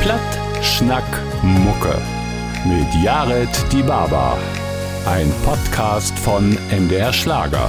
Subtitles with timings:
[0.00, 1.04] Platt, Schnack,
[1.42, 2.00] Mucke.
[2.64, 4.38] Mit Jared Die Baba.
[5.06, 7.68] Ein Podcast von MDR Schlager.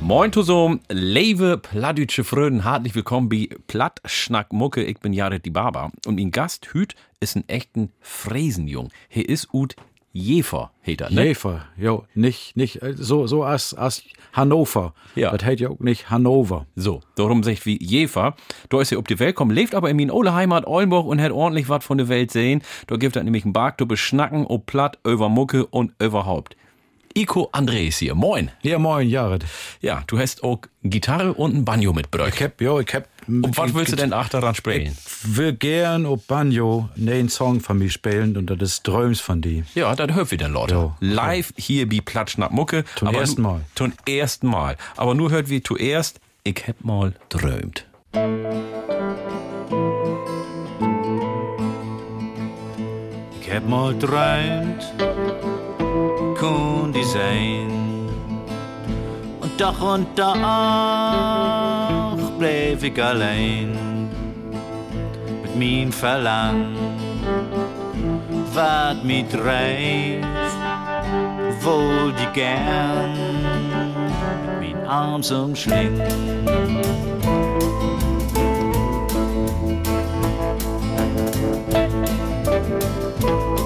[0.00, 4.82] Moin zusammen, liebe plattdeutsche Fröden, herzlich willkommen bei Platt Schnack Mucke.
[4.82, 8.90] Ich bin Jared die Barber und mein Gast Hüt ist ein echten Fräsenjung.
[9.10, 9.76] Er ist ut
[10.16, 11.26] Jefer, heet er, ne?
[11.26, 14.94] Jever, jo, nicht, nicht, äh, so, so als, als Hannover.
[15.14, 15.30] Ja.
[15.30, 16.66] Das heißt ja auch nicht Hannover.
[16.74, 18.34] So, darum sag ich wie Jefer.
[18.70, 21.20] Da ist er auf die Welt kommen, lebt aber in min ole Heimat Oldenburg und
[21.20, 22.62] hat ordentlich was von der Welt sehen.
[22.86, 26.56] Da gibt er nämlich einen Bark, du beschnacken, ob platt, über Mucke und überhaupt.
[27.16, 28.50] Iko Andres hier, moin.
[28.62, 29.44] Ja, moin, Jared.
[29.80, 32.34] Ja, du hast auch Gitarre und ein Banjo mitgebracht.
[32.34, 33.08] Ich hab, jo, ich hab.
[33.28, 34.96] Und was willst du denn achteran spielen?
[35.22, 39.40] Ich will gern ob Banjo einen Song von mir spielen und das ist Träums von
[39.40, 39.64] die.
[39.74, 40.76] Ja, das hört wir dann, Leute.
[40.76, 40.94] Okay.
[41.00, 42.84] Live hier bei Platschnack Mucke.
[42.96, 43.60] Zum ersten Mal.
[43.74, 44.76] Zum ersten Mal.
[44.96, 47.84] Aber nur hört wir zuerst, ich hab mal träumt.
[53.40, 54.92] Ik heb mal träumt,
[56.38, 57.70] kon die zijn.
[59.40, 62.05] Und Tag und Tag
[62.38, 63.76] bleef ik alleen.
[65.42, 66.74] Mit mijn Verlangen,
[68.52, 70.56] wat mij drijft,
[71.62, 73.12] wollte ich gern
[74.58, 76.06] mit mijn Arm umschlingen.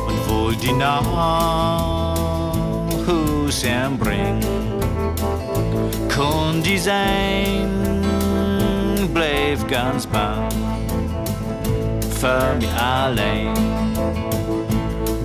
[0.07, 1.05] und wohl die nach
[3.07, 3.65] Hus
[3.99, 4.41] bringen.
[6.15, 8.00] Kon die sein,
[9.15, 10.49] bleef ganz bang.
[12.21, 13.55] Für mich allein,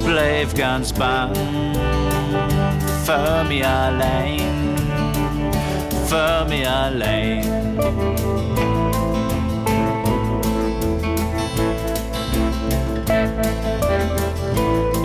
[0.04, 1.32] bleef ganz bang.
[3.06, 4.76] Für mich allein,
[6.08, 7.44] für mich allein.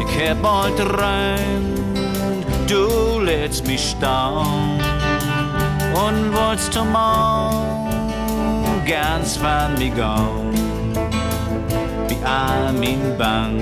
[0.00, 1.78] Ich hab mal träumt,
[2.68, 4.80] du lädst mich staunen
[5.94, 6.92] und wolltest zum
[8.90, 10.50] Ganz von mir gehen.
[12.08, 13.60] Wie Armin Bang,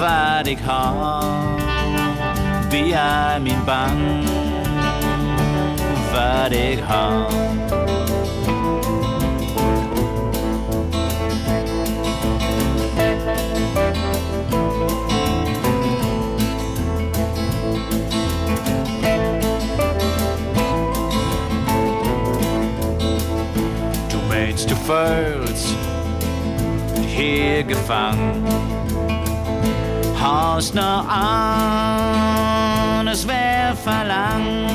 [0.00, 1.56] wat ich hab,
[2.70, 4.24] wie Armin Bang,
[6.12, 7.85] wat ich hab.
[24.64, 25.76] Du fühlst
[26.96, 28.42] dich hier gefangen.
[30.18, 32.26] Hast noch an,
[33.06, 34.72] es wär verlangt.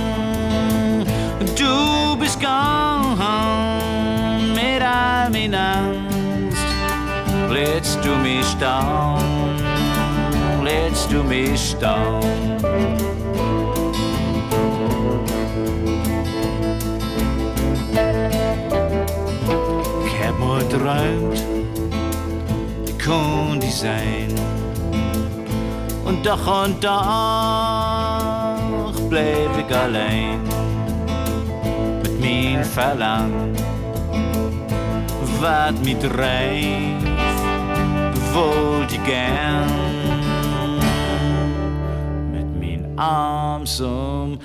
[1.57, 3.17] Du bist gegangen
[4.53, 6.59] mit all min Angst.
[7.49, 9.57] Lädst du mich down,
[10.63, 13.10] lädst du mich down.
[23.03, 24.33] Kon die sein.
[26.05, 28.11] Und doch und doch
[29.09, 30.41] bleib ich allein
[32.01, 33.55] mit mein Verlangen,
[35.39, 37.05] wat mich dreift,
[38.33, 39.69] wollt ich gern.
[42.31, 44.39] Mit mein Arm zum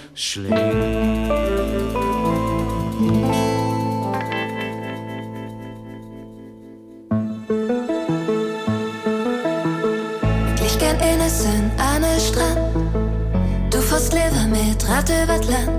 [14.96, 15.70] Rad über Land.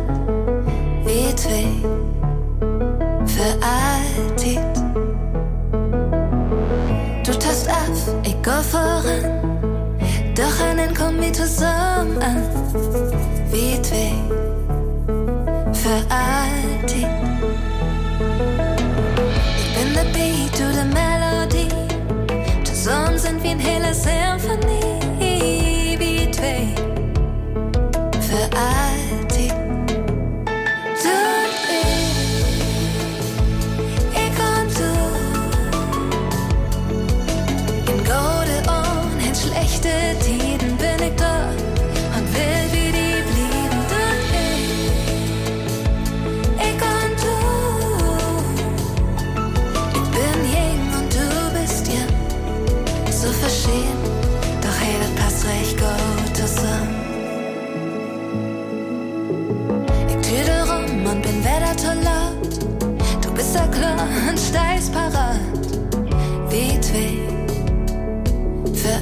[1.03, 1.65] Wie zwei
[3.61, 4.59] alltid.
[7.25, 9.25] Du tast auf, ich go voran.
[10.35, 12.43] Doch einen kommen wir zusammen an.
[13.51, 14.13] Wie zwei
[16.09, 17.07] alltid.
[19.57, 21.73] Ich bin der Beat, du der Melodie.
[22.63, 24.99] Zusammen sind wir ein heller Symphonie,
[25.97, 26.67] wie zwei
[28.53, 28.96] alltid.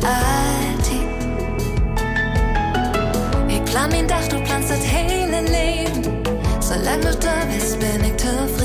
[0.06, 0.16] Für
[0.66, 1.10] alltid.
[3.48, 6.24] Ich plan mein Dach, du planst das hele Leben.
[6.60, 8.65] Solange du da bist, bin ich zufrieden.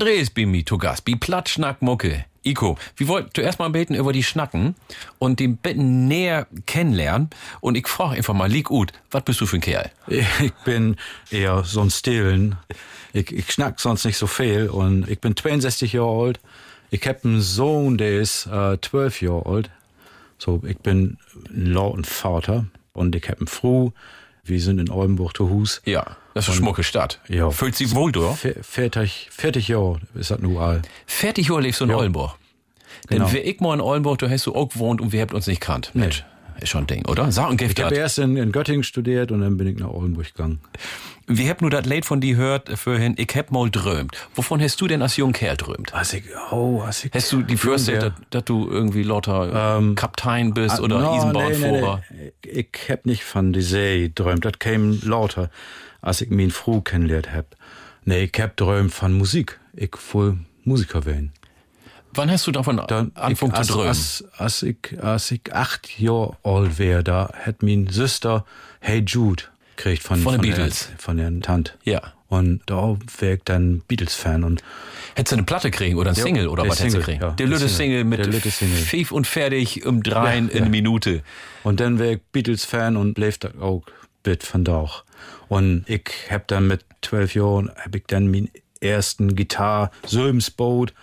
[0.00, 2.24] Andreas bin mi to Gast, bi Platschnack Mucke.
[2.42, 4.74] Iko, wir wollten zuerst mal beten über die Schnacken
[5.18, 7.28] und den Betten näher kennenlernen.
[7.60, 9.90] Und ich frage einfach mal, lieg gut, was bist du für ein Kerl?
[10.08, 10.96] Ich bin
[11.30, 12.56] eher so ein Stillen.
[13.12, 16.40] Ich, ich schnack sonst nicht so viel und ich bin 62 Jahre alt.
[16.90, 19.70] Ich hab einen Sohn, der ist äh, 12 Jahre alt.
[20.38, 21.18] So, ich bin
[21.50, 22.64] ein Vater
[22.94, 23.92] und ich hab einen Frau.
[24.44, 25.82] Wir sind in Oldenburg zu Hus.
[25.84, 27.20] Ja, das ist eine schmucke Stadt.
[27.28, 27.50] Ja.
[27.50, 28.32] Fühlt sich wohl, du?
[28.32, 30.82] Fe- Fertig, fertig Jahre ist das nur all.
[31.06, 31.96] Fertig Uhr lebst du in Ja.
[31.96, 32.36] Oldenburg.
[33.10, 33.32] Denn Genau.
[33.32, 35.60] wer ich mal in Oldenburg, da hast du auch gewohnt und wir habt uns nicht
[35.60, 35.90] kannt.
[35.94, 36.24] Mensch,
[36.62, 37.30] ist schon ein Ding, oder?
[37.32, 39.88] Sag und Gift Ich habe erst in, in Göttingen studiert und dann bin ich nach
[39.90, 40.60] Oldenburg gegangen.
[41.26, 44.16] Wir habt nur das Lied von dir hört vorhin, ich hab mal drömt.
[44.34, 45.92] Wovon hast du denn als junger Kerl drömt?
[45.92, 47.12] Was ich, oh, was ich.
[47.14, 52.02] Hast du die Fürste, dass du irgendwie lauter Kaptein bist Ah, oder no, Eisenbahnfahrer?
[52.10, 52.50] nee, nee.
[52.60, 54.44] Ich hab nicht von die See geträumt.
[54.44, 55.50] Das kam lauter,
[56.00, 57.56] als ich min Frau kennengelernt hab.
[58.04, 59.60] Nee, ich hab träumt von Musik.
[59.74, 61.32] Ich will Musiker werden.
[62.14, 63.88] Wann hast du davon Dann, angefangen zu drömen?
[63.88, 68.44] Als, als, ich, als ich acht Jahre alt wär, da hat min Süster
[68.80, 69.44] Hey Jude
[69.76, 70.88] gekriegt von, Von den der- Beatles.
[70.98, 71.72] von der Tante.
[71.84, 72.00] Ja.
[72.28, 74.44] Und da wär ich dann Beatles-Fan.
[74.44, 74.62] Und
[75.16, 77.20] Hättest du eine Platte kriegen oder ein Single oder der was hättest du kriegen?
[77.20, 77.76] ja, der der Lütte Single.
[77.76, 78.76] Single mit Der Lütte Single.
[78.78, 80.70] Fief und fertig im Dreien Ja, in ja.
[80.70, 81.22] Minute.
[81.64, 83.82] Und dann wär ich Beatles-Fan und bleib da auch
[84.22, 85.04] bit von da auch.
[85.48, 88.48] Und ich hab dann mit zwölf Jahren, hab ich dann mein
[88.80, 90.94] ersten Gitarre Sömsboot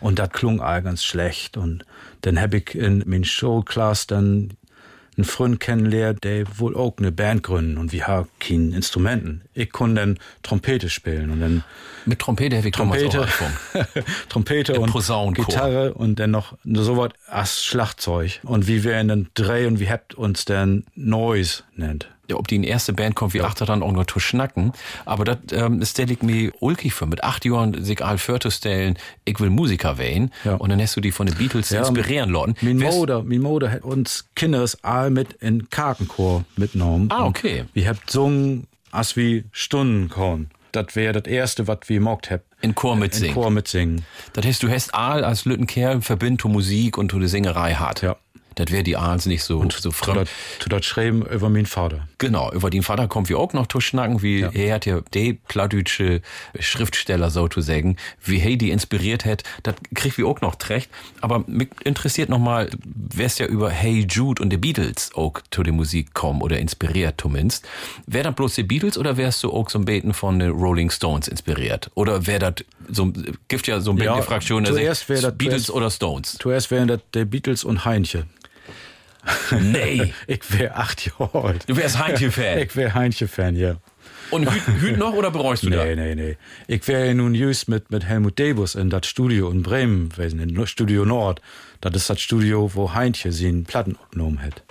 [0.00, 1.56] und das klung all ganz schlecht.
[1.56, 1.84] Und
[2.22, 4.50] dann hab ich in mein Showclass dann
[5.18, 9.42] einen Freund kennengelernt, der wohl auch eine Band gründen und wir haben keine Instrumenten.
[9.52, 11.64] Ich konnte dann Trompete spielen und dann
[12.06, 13.26] Mit Trompete hätte ich Trompete.
[14.28, 14.92] Trompete und.
[15.34, 18.40] Gitarre und dann noch so was als Schlagzeug.
[18.44, 22.08] Und wie wir dann drei und wie habt uns dann Noise nennt.
[22.30, 24.72] Ja, ob die in erste Band kommt, wie achter dann auch noch zu schnacken.
[25.06, 27.06] Aber das ähm, stell ich mir ulkig für.
[27.06, 30.30] Mit acht Jahren sich all vorzustellen, ich will Musiker werden.
[30.44, 30.56] Ja.
[30.56, 32.54] Und dann hast du die von den Beatles Ja, inspirieren lassen.
[32.60, 37.08] Mein Wärst- Mutter, mein Mutter hat uns Kinders all mit in Kartenchor mitgenommen.
[37.10, 37.64] Ah, Und okay.
[37.72, 40.50] Wir habt gesungen, als wie Stunden kommen.
[40.72, 42.44] Das wäre das erste, was wir mogt habt.
[42.60, 43.28] In Chor mitsingen.
[43.30, 44.04] In Chor mitsingen.
[44.34, 48.02] Das heißt, du hast Aal als Lüttenkerl verbindet zu Musik und zu der Singerei hart.
[48.02, 48.16] Ja.
[48.58, 50.28] Das wäre die Aals nicht so, so Zu fremd.
[50.58, 52.08] zu das schreiben über meinen Vater.
[52.18, 55.34] Genau, über den Vater kommt wir auch noch zu schnacken, wie er hat ja der
[55.46, 56.22] plattdeutsche
[56.58, 60.90] Schriftsteller sozusagen, wie er die inspiriert hat, das kriegt wir auch noch recht.
[61.20, 65.72] Aber mich interessiert nochmal, wär's ja über Hey Jude und die Beatles auch zu der
[65.72, 67.64] Musik kommen oder inspiriert zumindest.
[68.08, 70.90] Wär das bloß die Beatles oder wärst du auch so ein Beten von den Rolling
[70.90, 71.92] Stones inspiriert?
[71.94, 72.54] Oder wär das
[72.90, 73.12] so,
[73.46, 76.36] gibt ja so ein bisschen Ja, die Fraktion, der sagt, Beatles oder Stones?
[76.40, 78.26] Zuerst wären das die Beatles und Heinche.
[79.60, 80.12] Nee.
[80.26, 81.64] Ich wäre acht Jahre alt.
[81.68, 82.58] Du wärst Heinche-Fan.
[82.58, 83.76] Ich wäre Heinche-Fan, ja.
[84.30, 85.96] Und Hüt, Hüt noch oder bereust du Nee, das?
[85.96, 86.36] nee, nee.
[86.66, 90.38] Ich wäre ja nun just mit, mit Helmut Debus in das Studio in Bremen gewesen,
[90.40, 91.40] in Studio Nord.
[91.80, 94.62] Das ist das Studio, wo Heinche seinen Platten abgenommen hat.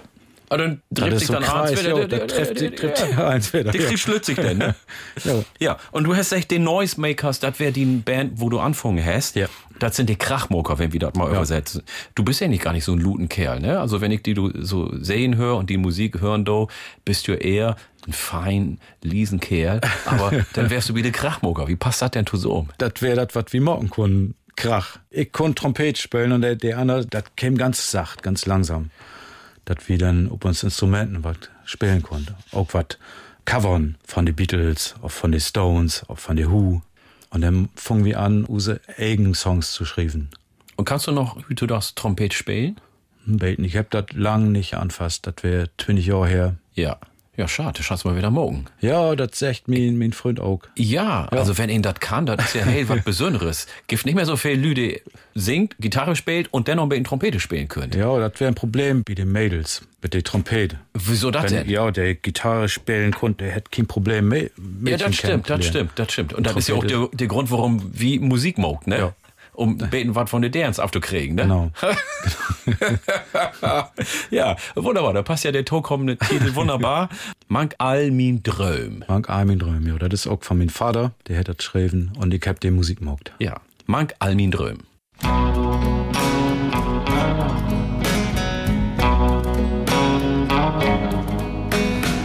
[0.50, 2.08] Aber dann trifft sich dann ein abends Kreis, wieder.
[2.08, 3.72] der- trifft trifft eins wieder.
[3.72, 4.76] Der kriegt schlützig denn, ne?
[5.26, 5.44] Ja.
[5.60, 9.36] Ja, und du hast echt den Noisemakers, das wäre die Band, wo du anfangen hast.
[9.36, 9.48] Ja.
[9.80, 11.84] Das sind die Krachmoker, wenn wir das mal übersetzen.
[12.16, 13.80] Du bist ja nicht gar nicht so ein Lutenkerl, ne?
[13.80, 16.70] Also wenn ich die du so sehen höre und die Musik hören do,
[17.06, 17.76] bist du eher
[18.08, 21.68] ein fein, liesen Kerl, aber dann wärst du wie der Krachmoger.
[21.68, 22.68] Wie passt das denn zu so?
[22.78, 24.36] Das wäre das, was wir morgen können.
[24.56, 24.98] Krach.
[25.12, 28.90] Ich konnte Trompet spielen und der, der andere, das käme ganz sacht, ganz langsam.
[29.66, 32.36] Das wir dann auf uns Instrumenten was spielen konnte.
[32.52, 32.98] Auch was
[33.46, 36.82] covern von den Beatles, auch von den Stones, auch von den Who.
[37.30, 40.30] Und dann fangen wir an, unsere eigenen Songs zu schreiben.
[40.76, 42.80] Und kannst du noch, wie du das Trompet spielen?
[43.26, 43.64] Beten.
[43.64, 45.28] Ich hab das lang nicht anfasst.
[45.28, 46.56] Das wäre 20 Jahre her.
[46.76, 46.98] Ja.
[47.38, 48.66] Ja, schade, schaffst mal wieder morgen.
[48.82, 50.62] Ja, das sagt mein, mein Freund auch.
[50.76, 53.68] Ja, also wenn ihn das kann, das ist ja hey, was Besonderes.
[53.86, 55.02] Gibt nicht mehr so viel Lüde
[55.36, 57.94] singt, Gitarre spielt und dennoch mit Trompete spielen könnt.
[57.94, 60.80] Ja, das wäre ein Problem bei den Mädels mit der Trompete.
[60.96, 61.70] Wieso das denn?
[61.70, 64.50] ja, der Gitarre spielen konnte, der hätte kein Problem mehr.
[64.84, 66.34] Ja, das stimmt, das stimmt, das stimmt.
[66.34, 68.98] Und das ist ja auch der, der Grund, warum wie Musik mogt, ne?
[68.98, 69.14] Ja.
[69.58, 71.42] Um beten was von den Derns aufzukriegen, ne?
[71.42, 71.72] Genau.
[74.30, 75.14] ja, wunderbar.
[75.14, 77.10] Da passt ja der tokommende Titel wunderbar.
[77.48, 79.04] Mank all min Dröm.
[79.08, 79.98] Mank Armin Dröm, ja.
[79.98, 83.02] Das ist auch von meinem Vater, der hat das geschrieben und ich hab die Musik
[83.02, 83.32] mogt.
[83.40, 84.78] Ja, Mank all min Dröm.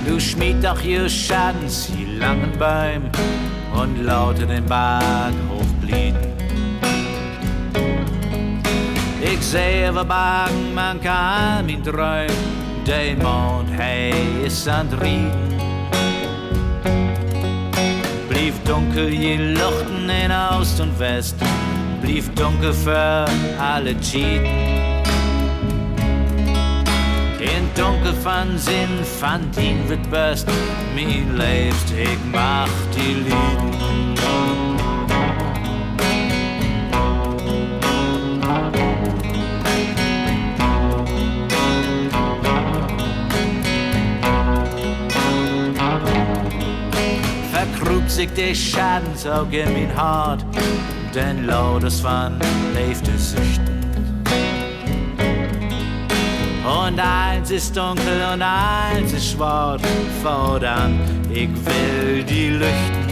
[0.07, 3.11] Du schmied doch je Schanz, die langen Bäume
[3.81, 6.42] und lauter den Berg hochblieben.
[9.25, 12.27] Ich sehe wir Bergen, man kann mich träumen,
[12.85, 14.13] der Mond, hey,
[14.45, 15.55] ist an Rieden.
[18.29, 21.37] Blieb dunkel je Luchten in Ost und West,
[22.01, 23.25] blieb dunkel für
[23.61, 25.05] alle Cheaten.
[27.39, 30.49] In dunkel van zin, van dien wird best,
[30.97, 33.73] mir leeft, ik mach die Lieden.
[48.13, 50.45] Sich der Schadensaug in mein Hart,
[51.15, 52.39] denn lautes van
[52.75, 53.81] leeft de Süchten.
[56.63, 59.81] Und eins ist dunkel und eins ist schwarz.
[60.23, 61.01] Fordern,
[61.31, 63.07] ich will die Lüchten.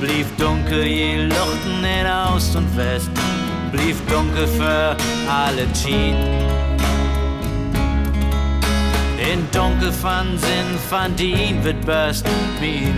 [0.00, 3.10] Blieb dunkel je Luchten in Ost und West.
[3.72, 4.96] Blieb dunkel für
[5.28, 6.61] alle Cheaten.
[9.30, 12.26] In dunkel van Sinn, van dien wird best.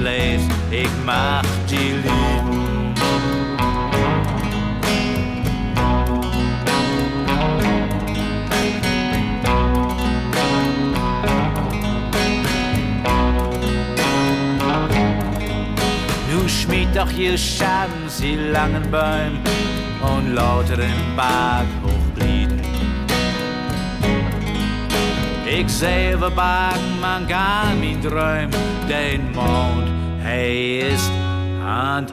[0.01, 2.95] Leeft, ich mach die Lieben.
[16.31, 19.41] Du schmied doch je Schaden, sie langen Bäume
[20.01, 22.04] und lauter den Berg hochblieben.
[25.57, 28.51] Ich sehe wir Bergen, man kann mich träumen,
[28.89, 29.89] den Mond,
[30.21, 31.13] hey, ist
[31.65, 32.07] an.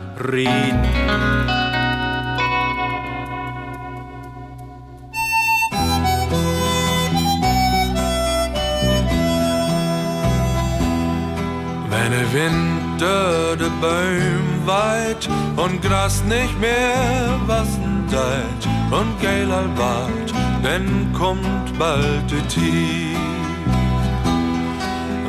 [11.90, 20.50] Wenn der Winter de Bäum weit und Gras nicht mehr wassen deit und geiler wart,
[20.63, 23.18] dann kommt bald die Tief.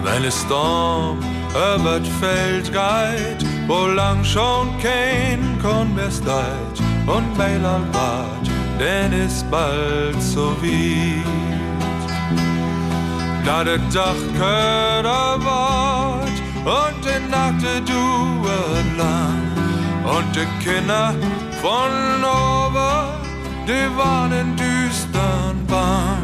[0.03, 1.19] Wenn es Storm
[1.51, 8.47] über d Feld geht, wo lang schon kein Korn mehr steit und geiler wart,
[8.79, 11.43] denn ist bald so weit.
[13.45, 18.33] Da der Dach köder wart und die Nacht du
[18.97, 19.43] lang
[20.05, 21.15] und die Kinder
[21.61, 23.32] von oben,
[23.67, 26.23] die waren in düstern Bahn.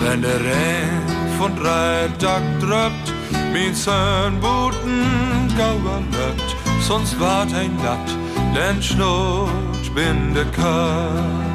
[0.00, 3.12] Wenn der Regen von drei Tag drückt,
[3.52, 8.10] mein Söhnbuten gauer löbt, sonst wart ein Natt,
[8.54, 11.49] denn Schnut bin de Kat.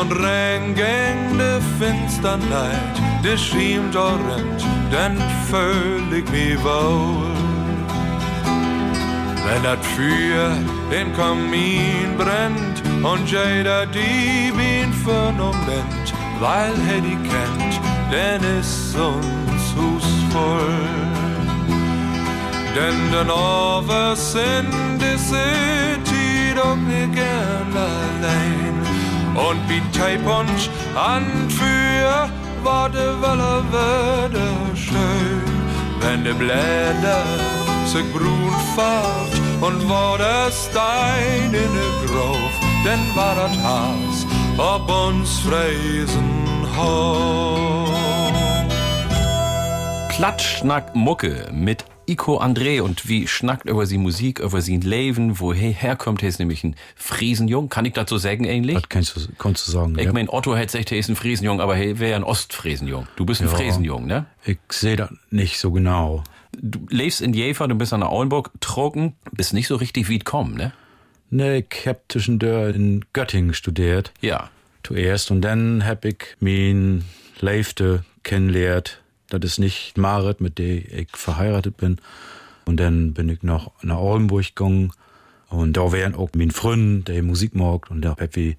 [0.00, 5.16] Und Regen gegen de Finsternheit, der schiemt rennt, dann
[5.50, 7.34] fühl ich mich wohl.
[9.44, 10.50] Wenn das Feuer
[10.92, 16.06] den Kamin brennt und jeder die Bien für Moment,
[16.38, 17.74] weil er die kennt,
[18.12, 21.08] denn ist uns Hus voll.
[22.76, 28.68] Denn den Overs in die City doch nicht gern allein.
[29.34, 32.28] Und wie Teipunch an für
[32.64, 35.42] war de Welle würde schön,
[36.00, 37.24] wenn de Blätter
[37.84, 44.26] sich brun färbt und war der Stein in de Grove, denn war das Haus
[44.58, 47.88] ob uns fräsen Haus.
[50.10, 55.70] Klatschnack Mucke mit Iko André und wie schnackt über sie Musik, über sie Leben, woher
[55.70, 57.68] herkommt, er ist nämlich ein Friesenjung.
[57.68, 58.76] Kann ich so sagen eigentlich?
[58.76, 59.98] Das kannst du, kannst du sagen.
[59.98, 60.12] Ich ja.
[60.12, 63.06] mein, Otto hätte gesagt, er ist ein Friesenjung, aber er wäre ein Ostfriesenjung.
[63.16, 63.54] Du bist ein Ja.
[63.54, 64.26] Friesenjung, ne?
[64.44, 66.24] Ich sehe das nicht so genau.
[66.52, 70.18] Du lebst in Jever, du bist an der Auenburg, trocken, bist nicht so richtig wie
[70.18, 70.72] kommen, ne?
[71.30, 74.12] Ne, ich hab zwischendurch in Göttingen studiert.
[74.22, 74.48] Ja.
[74.82, 77.04] Zuerst und dann hab ich mein
[77.40, 79.02] Leifte kennengelernt.
[79.30, 81.98] Das ist nicht Marit, mit der ich verheiratet bin.
[82.64, 84.92] Und dann bin ich noch nach Oldenburg gegangen.
[85.48, 87.90] Und da wären auch mein Freund, der Musik mag.
[87.90, 88.56] Und da hab ich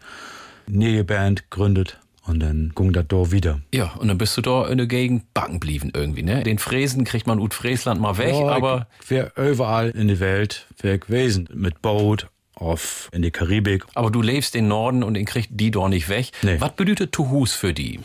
[0.68, 2.00] eine Band gegründet.
[2.26, 3.62] Und dann ging das da wieder.
[3.74, 6.44] Ja, und dann bist du da in der Gegend backen blieben irgendwie, ne?
[6.44, 10.68] Den Fräsen kriegt man ut Friesland mal weg, Ja, aber wär überall in der Welt
[10.80, 11.50] wär gewesen.
[11.56, 13.86] Mit Boot, auf in die Karibik.
[13.96, 16.30] aber du lebst in Norden und den kriegt die doch nicht weg.
[16.44, 16.58] Nee.
[16.60, 18.00] Was bedeutet Tuhus für die?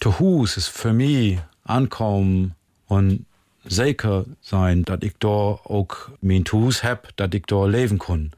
[0.00, 2.54] Zu Hus ist für mich ankommen
[2.86, 3.26] und
[3.64, 5.88] sicher sein, dass ich da auch
[6.20, 8.32] mein Hus hab, dass ich da leben kann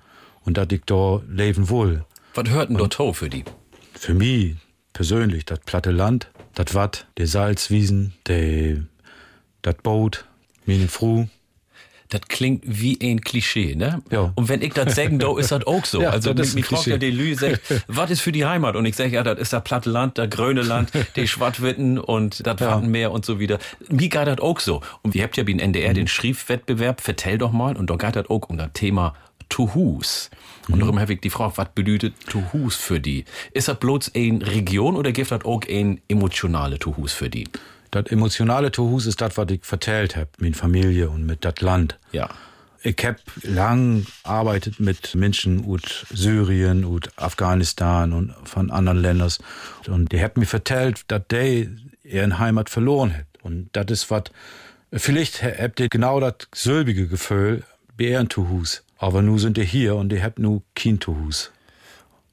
[0.45, 2.05] und dass ich da leben will.
[2.35, 3.45] Was hört denn dort to für die?
[3.95, 4.57] Für mich
[4.93, 8.83] persönlich, das platte Land, das Watt, die Salzwiesen, die,
[9.63, 10.25] das Boot,
[10.67, 11.29] meine Frau.
[12.11, 14.01] Das klingt wie ein Klischee, ne?
[14.11, 14.33] Ja.
[14.35, 16.01] Und wenn ich das sagen da ist das auch so.
[16.03, 16.91] Ja, also das ist mi ein fragt Klischee.
[16.93, 18.77] ja die Lü sagt, was ist für die Heimat?
[18.77, 22.47] Und ich sage, ja, das ist das platte Land, das grüne Land, die Schwattwitten und
[22.47, 22.71] das Ja.
[22.77, 23.59] Wattenmeer und so wieder.
[23.91, 24.81] Mir geht das auch so.
[25.03, 25.95] Und ihr habt ja beim NDR Mhm.
[25.97, 29.15] den Schriftwettbewerb, vertell doch mal, und da geht das auch um das Thema
[29.51, 30.31] Tuhus.
[30.67, 30.75] Mhm.
[30.75, 33.25] Und darum habe ich die Frage, was bedeutet Tuhus für die?
[33.53, 37.45] Ist das bloß eine Region oder gibt das auch ein emotionale Tuhus für die?
[37.91, 41.99] Das emotionale Tuhus ist das, was ich vertellt hab, mit Familie und mit das Land.
[42.13, 42.29] Ja.
[42.83, 49.33] Ich hab lang arbeitet mit Menschen aus Syrien, aus Afghanistan und von anderen Ländern.
[49.89, 51.69] Und die hat mir vertellt, dass die
[52.05, 53.27] ihren Heimat verloren hat.
[53.43, 54.25] Und das ist was,
[54.93, 57.65] vielleicht habt ihr genau das selbe Gefühl
[57.97, 58.85] bei ihren Tuhus.
[58.97, 61.53] Aber nu sind die hier und die habt nu kein Tuhus.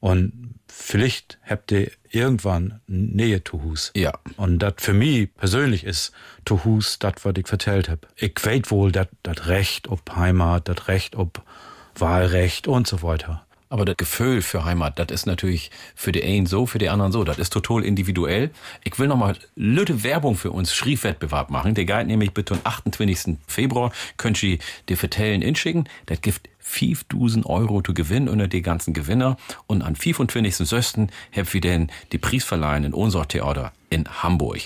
[0.00, 3.92] Und vielleicht habt ihr irgendwann Nähe Tuhus.
[3.94, 4.12] Ja.
[4.36, 6.12] Und das für mich persönlich ist
[6.44, 8.06] Tuhus das, was ich vertellt hab.
[8.16, 9.08] Ich weet wohl das
[9.46, 11.42] Recht ob Heimat, das Recht ob
[11.94, 13.46] Wahlrecht und so weiter.
[13.68, 17.10] Aber das Gefühl für Heimat, das ist natürlich für die einen so, für die anderen
[17.10, 17.24] so.
[17.24, 18.50] Das ist total individuell.
[18.84, 21.74] Ich will noch mal lütte Werbung für uns Schriefwettbewerb machen.
[21.74, 23.38] Der geht nämlich bitte am 28.
[23.48, 23.92] Februar.
[24.18, 25.88] Könnt ihr dir vertellen inschicken.
[26.06, 29.36] Das gibt 5000 Euro zu gewinnen unter die ganzen Gewinner.
[29.66, 31.08] Und am 25.06.
[31.34, 34.60] habt ihr denn die Preisverleihen in unser Theater in Hamburg.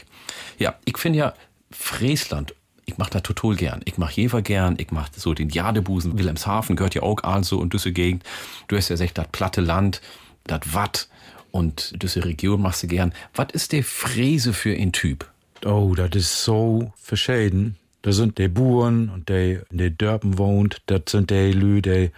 [0.58, 1.34] Ja, ich finde ja
[1.70, 2.54] Friesland
[2.86, 3.82] ich mach das total gern.
[3.84, 4.74] Ich mach Jever gern.
[4.78, 6.18] Ich mach so den Jadebusen.
[6.18, 8.24] Wilhelmshaven gehört ja auch also und diese Gegend.
[8.66, 10.00] Du hast ja gesagt, das platte Land,
[10.44, 11.08] das Watt
[11.52, 13.12] und diese Region machst du gern.
[13.32, 15.30] Was ist der Fräse für ein Typ?
[15.64, 17.76] Oh, das ist so verschieden.
[18.02, 20.82] Da sind die Buren und die in den Dörpen wohnt.
[20.86, 22.10] Das sind die Lü, die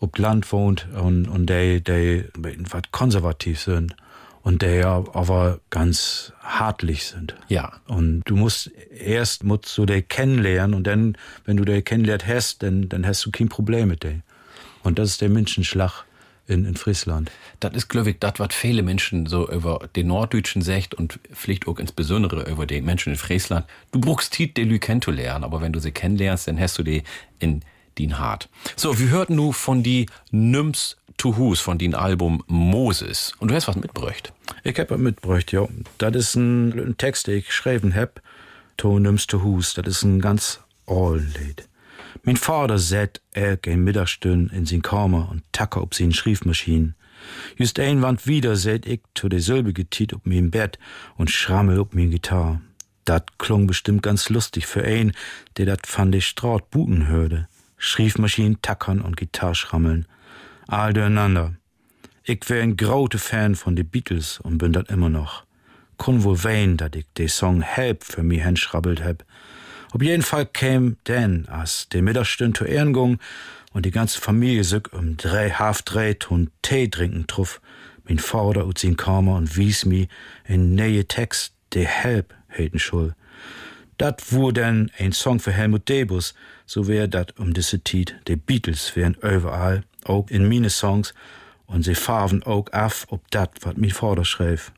[0.00, 3.94] ob Land wohnt und, und die, die was konservativ sind.
[4.42, 7.34] Und die ja aber ganz hartlich sind.
[7.48, 7.72] Ja.
[7.88, 12.62] Und du musst erst musst du die kennenlernen und dann, wenn du die kennenlernt hast,
[12.62, 14.20] dann, dann hast du kein Problem mit der.
[14.84, 16.04] Und das ist der Menschenschlag
[16.48, 17.30] in, in Friesland.
[17.60, 21.66] Das ist, glaube ich, das, was viele Menschen so über den Norddeutschen sagt und vielleicht
[21.66, 23.66] auch insbesondere über die Menschen in Friesland.
[23.92, 27.02] Du brauchst Tiet, die Lü kennenzulernen, aber wenn du sie kennenlernst, dann hast du die
[27.38, 27.62] in
[27.98, 28.48] den Hart.
[28.76, 33.32] So, wir hörten nu von die Nyms to Hus, von den Album Moses.
[33.38, 34.32] Und du hast was mitgebracht.
[34.64, 35.66] Ich hab was mitgebracht, ja.
[35.98, 38.20] Das ist ein, ein Text, den ich geschrieben hab.
[38.76, 39.74] To nimmst to Hus.
[39.74, 41.68] Das ist ein ganz altes Lied.
[42.26, 46.96] Mein Vater sät er gegen Mittagstün in sin Kammer und tacke ob sin Schriftmaschinen.
[47.56, 49.40] Just einwand wieder sät ich to de
[49.90, 50.76] Tiet ob min Bett
[51.16, 52.60] und schrammel ob min Gitarre.
[53.04, 55.12] Dat klung bestimmt ganz lustig für ein,
[55.56, 57.46] der dat van de Straat buten hörte.
[57.78, 60.06] Schriftmaschinen tackern und Gitarre schrammeln.
[60.66, 61.54] All durcheinander.
[62.24, 65.44] Ich wär ein grote Fan von de Beatles und bin dat immer noch.
[65.96, 69.24] Kun wohl wein, dat ich de Song Help für mi henschrabbelt heb.
[69.92, 73.18] Auf jeden Fall käm denn, as de Mittagstünd zu Ehrengung
[73.72, 77.60] und die ganze Familie sück um drei half drei und Tee trinken truff.
[78.04, 80.08] Min Vater ut sin Kammer und wies mi
[80.44, 83.14] en neue Text, de Help heeten schul.
[83.98, 86.34] Dat wo denn ein Song für Helmut Debus,
[86.66, 88.14] so wär dat um diese Tiet.
[88.28, 91.14] Die Beatles wären überall, auch in meine Songs,
[91.66, 94.72] und sie farben auch af ob dat, wat mi vorderschreif.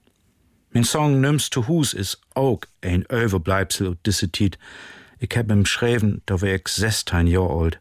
[0.72, 4.58] Mein Song Nimmst to Hus is auch ein Überbleibsel ob diese Tiet.
[5.20, 7.80] Ich hab im Schreiben, da wär ich 16 Jahre alt.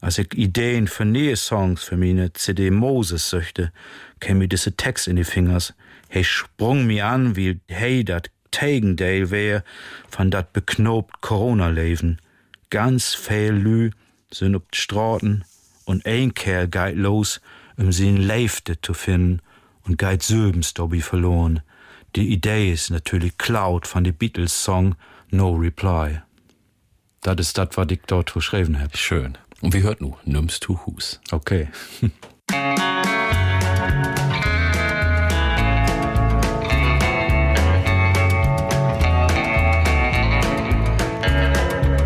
[0.00, 3.72] Als ich Ideen für neue Songs für meine CD Moses söchte,
[4.18, 5.74] käme mir diese Text in die Fingers.
[6.08, 9.64] He sprung mir an, wie hey dat Tegendale wär
[10.08, 12.18] von dat beknopt Corona-Leven.
[12.70, 13.90] Ganz viel Lü
[14.32, 15.44] sind op Straten
[15.84, 17.40] und ein Kerl geit los,
[17.76, 19.40] um sie in Leifte zu finden
[19.84, 21.60] und geit Söbens dobi verloren.
[22.16, 24.96] Die Idee ist natürlich klaut von de Beatles-Song
[25.30, 26.22] No Reply.
[27.26, 28.96] Das ist das, was ich dort geschrieben habe.
[28.96, 29.36] Schön.
[29.60, 30.14] Und wie hört nu?
[30.24, 31.20] Nimmst du Hus.
[31.32, 31.66] Okay.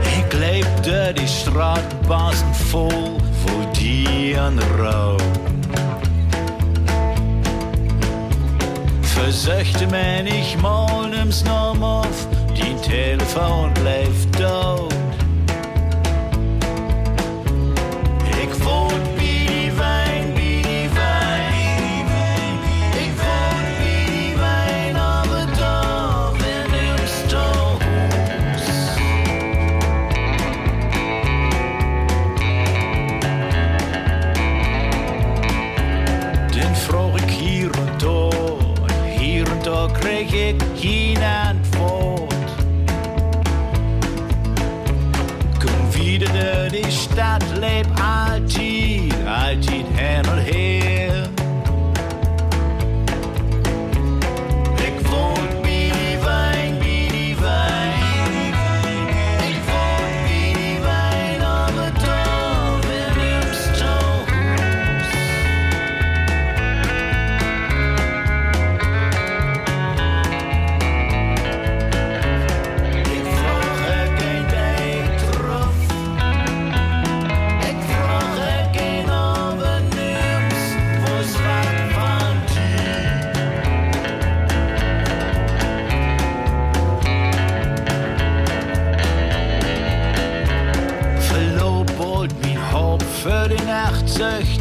[0.02, 5.18] Ich lebte die Straßenbasen voll, wo die an Raum.
[9.02, 14.99] Versöchte man ich mal nimm's Norm auf, die Telefon bleibt dort.
[47.14, 47.99] Door die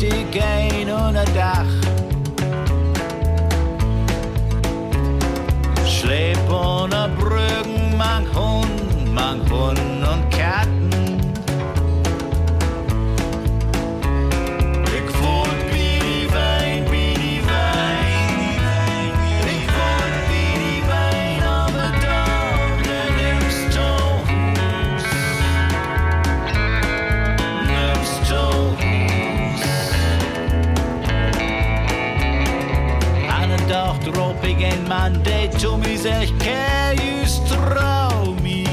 [0.04, 1.66] ik een onder dag.
[5.84, 9.89] Sleep onder bruggen, mang Hund, mang Hund
[35.00, 38.68] Mann, der zu mir sagt, Kerl, just trau mich.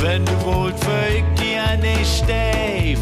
[0.00, 0.74] Wenn du wollt,
[1.14, 2.96] ich dir nicht steh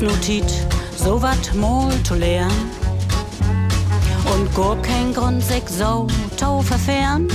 [0.00, 0.04] Is
[0.96, 2.70] so wat mal zu lernen.
[4.32, 6.06] Und gar kein Grund, sich so
[6.36, 7.26] zu verfehren.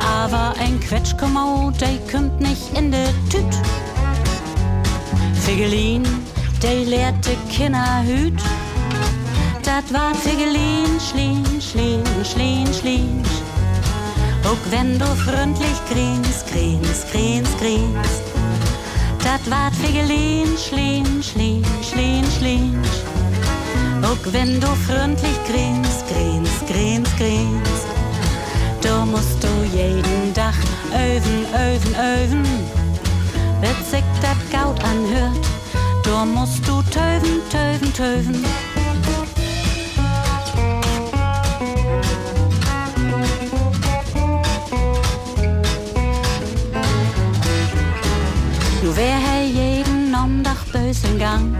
[0.00, 3.44] Aber ein Quetschkommod, der kommt nicht in de Tüt.
[5.44, 6.04] Figelin,
[6.62, 8.40] die lehrte Kinder hüt.
[9.62, 13.22] Dat war Figelin, schlien, schlien, schlien, schlien.
[14.44, 18.21] Auch wenn du freundlich grinst, grinst, grinst, grinst.
[19.24, 22.82] Dat war Figelin, schlien, schlien, schlien, schlien.
[24.02, 27.86] Auch wenn du freundlich grinst, grinst, grinst, grinst.
[28.82, 30.54] Du musst du jeden Tag
[30.92, 32.42] öven, öven, öven.
[33.60, 35.46] Bis sich dat Gaut anhört,
[36.02, 38.44] du musst du töven, töven, töven.
[51.22, 51.56] Gang.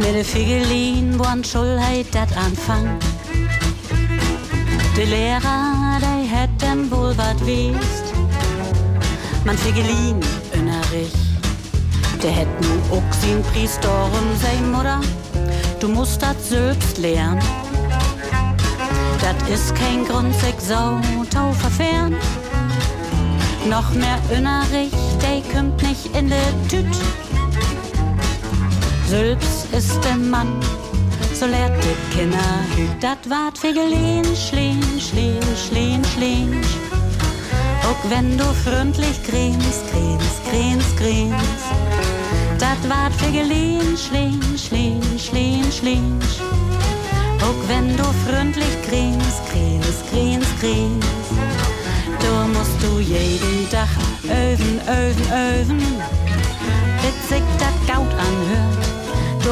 [0.00, 2.86] Mit de Figelin, wo an Schulheit dat anfang.
[4.94, 8.12] De Lehrer, der hätten wohl wat wiest.
[9.46, 10.20] Man Figelin,
[10.52, 11.14] innerlich.
[12.22, 15.00] Der hätt nu auch sin Priesterin, sei Mutter.
[15.80, 17.40] Du musst dat selbst lernen.
[19.22, 22.14] Dat is kein Grund, sich so tau verfern.
[23.70, 27.29] Noch mehr innerlich, der kommt nicht in de Tüt.
[29.10, 30.60] Selbst ist der Mann,
[31.34, 32.38] so lehrt die Kinder
[32.76, 33.02] hüt.
[33.02, 36.60] Dat wart Figelin, schlien, schlien, schlien, schlien.
[37.82, 41.66] Auch wenn du freundlich grinst, grinst, grinst, grinst.
[42.60, 46.20] Dat wart Figelin, schlien, schlien, schlien, schlien.
[47.42, 51.34] Auch wenn du freundlich grinst, grinst, grinst, grinst.
[52.20, 53.29] Du musst du jeden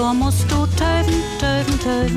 [0.08, 2.16] Du musst du töven, töven, töven.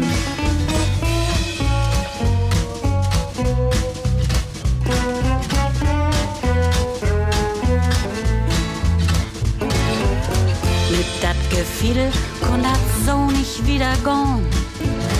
[10.89, 14.45] Mit dat Gefiedel kon dat so nicht wieder gehen.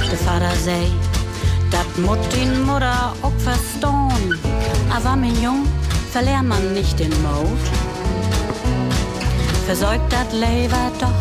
[0.10, 0.88] Der Vater sei,
[1.72, 4.40] dat mut den Mutter auch verstehen.
[4.96, 5.68] Aber mein Jung,
[6.10, 7.66] verlehr man nicht den Mut.
[9.66, 11.21] Versäugt dat Leber doch,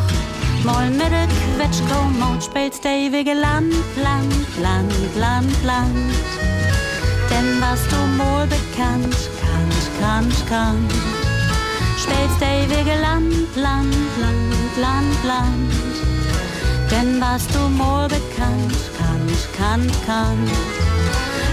[0.65, 6.13] mal mit de Quetschko-Mode spielst ewige Land, Land, Land, Land, Land.
[7.31, 10.93] Denn was du wohl bekannt, kannt, kannt, kannt.
[11.97, 15.73] Spielst ewige Land, Land, Land, Land, Land.
[16.91, 20.51] Denn was du wohl bekannt, kannt, kannt, kannt.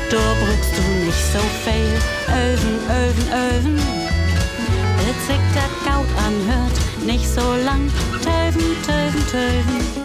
[0.09, 1.93] Du brauchst du nicht so viel,
[2.33, 3.77] öven, öven, öven.
[5.27, 7.89] Sich dat Gaut anhört, nicht so lang,
[8.23, 9.96] töven, töven, töven.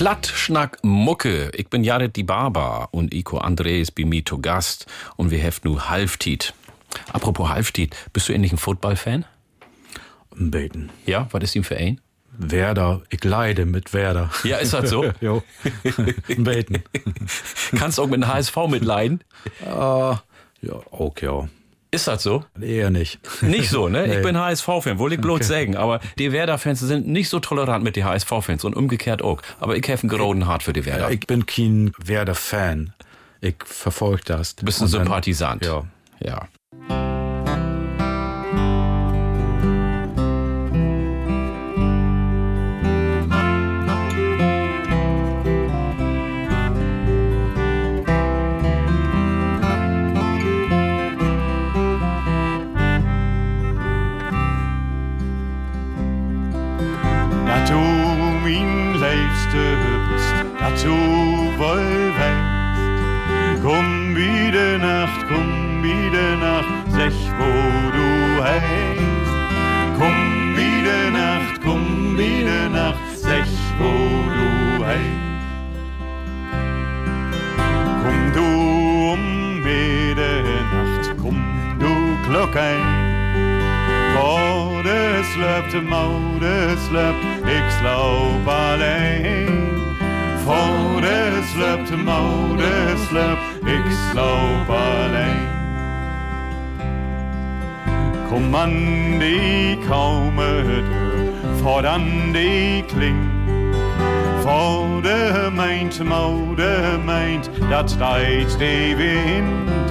[0.00, 1.50] Platt, Schnack, Mucke.
[1.52, 4.86] Ich bin Jared die Barber und Iko André ist bei mir zu Gast
[5.16, 6.54] und wir heften nu Halftiet.
[7.12, 9.26] Apropos Halftiet, bist du endlich ein Football-Fan?
[10.34, 10.88] Beten.
[11.04, 12.00] Ja, was ist ihm für ein?
[12.32, 14.30] Werder, ich leide mit Werder.
[14.42, 15.04] Ja, ist das so?
[15.20, 15.42] jo.
[16.38, 16.82] Beten.
[17.76, 19.22] Kannst auch mit dem HSV mitleiden?
[19.66, 20.20] Ah,
[20.62, 21.46] ja, okay, ja.
[21.92, 22.44] Ist das so?
[22.60, 23.18] Eher nicht.
[23.42, 24.04] Nicht so, ne?
[24.06, 24.22] Ich Nee.
[24.22, 25.44] bin HSV-Fan, wollte ich bloß Okay.
[25.44, 25.76] sagen.
[25.76, 29.42] Aber die Werder-Fans sind nicht so tolerant mit den HSV-Fans und umgekehrt auch.
[29.58, 31.04] Aber ich einen geroden Hart für die Werder.
[31.04, 32.92] Ja, ich bin kein Werder-Fan.
[33.40, 34.54] Ich verfolge das.
[34.54, 35.64] Bist ein Sympathisant.
[35.64, 35.84] Ja.
[36.20, 36.46] Ja.
[82.30, 82.80] Du Glocken.
[84.16, 87.14] Voor de sluip, de moude sluip,
[87.44, 89.68] ik slaap alleen.
[90.44, 95.48] Voor de sluip, de moude sluip, ik slaap alleen.
[98.28, 98.72] Kom an
[99.18, 100.84] die kaume deur,
[101.62, 103.28] voran die kling.
[104.40, 109.89] Voor de meint, moude meint, dat steeds de wind.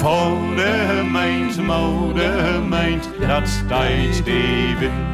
[0.00, 5.09] Voor de meint, moude meint, dat steeds de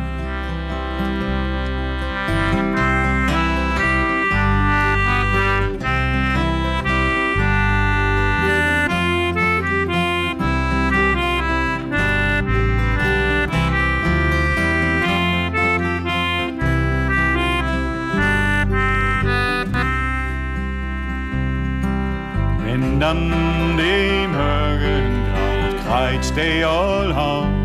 [26.37, 27.65] krijgt de al aan.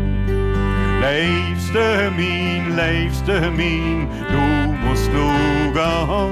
[1.00, 6.30] Leefste mien, leefste mien, du musst nu gaan.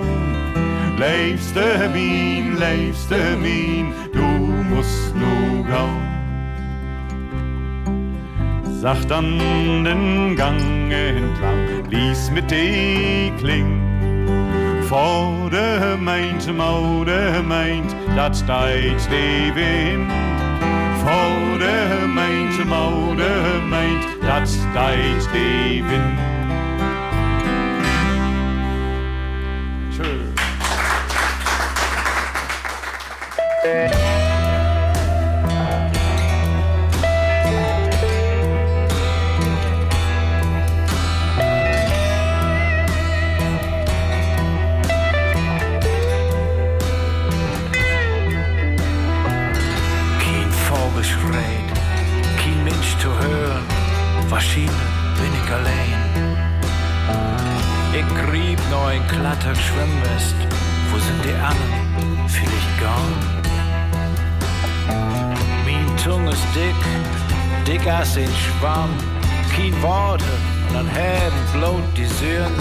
[0.99, 6.09] Leefste mien, leefste mien, du musst nu gaan.
[8.81, 9.39] Sacht an
[9.85, 13.79] den Gang entlang, ließ mit die Kling.
[14.83, 20.40] Voor de meint, moude meint, dat steeds de wind.
[21.01, 26.31] Voor de meint, moude meint, dat steeds de wind.
[59.51, 60.35] Ein glatter Schwimmmist.
[60.91, 62.29] Wo sind die anderen?
[62.29, 63.01] Vielleicht gar.
[65.65, 66.75] Mein Zunge ist dick,
[67.67, 68.91] dick als ein Schwamm.
[69.55, 70.25] Kein Worte
[70.69, 72.53] und an Herden bloß die Söhn.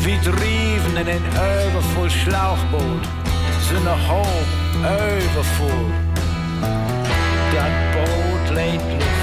[0.00, 1.24] Wie drieven in ein
[1.68, 3.04] übervoll Schlauchboot.
[3.68, 4.46] Sind noch hoch,
[4.80, 5.92] übervoll.
[7.52, 9.13] Dat boot leed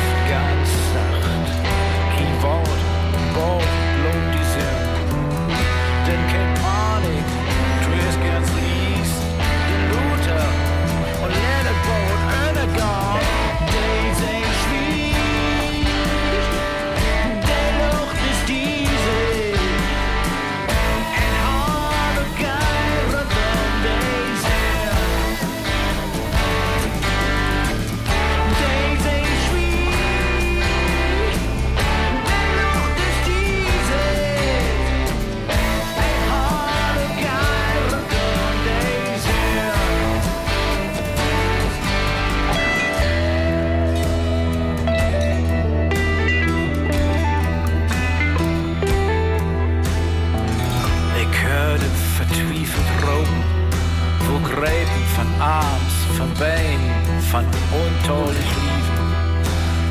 [58.11, 59.09] untolig Liefen.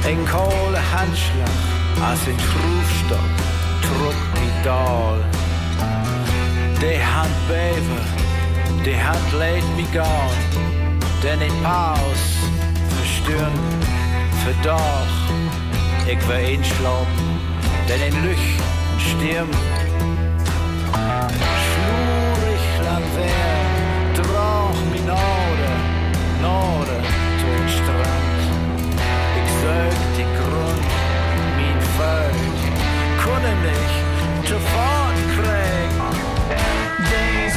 [0.07, 1.59] Ein kohle Handschlag,
[2.03, 3.31] als ein Schrufstock,
[3.83, 5.21] trug die Dahl.
[6.81, 8.01] Die Hand bewe,
[8.85, 10.07] die Hand lädt mich gern,
[11.23, 12.23] denn in Paus,
[12.97, 13.53] verstören,
[14.45, 15.13] verdoch,
[16.07, 17.41] ich will einschlafen,
[17.89, 18.47] denn in Lüch,
[18.99, 19.51] Stirn,
[21.67, 25.71] Schlurig lang wer, droch mi Norde,
[26.41, 27.20] Norde, tot Strand.
[29.61, 30.91] Sög die Grund,
[31.57, 32.61] min Völk,
[33.23, 33.95] kunne mich
[34.49, 35.93] zu Fort krieg.
[37.11, 37.57] Days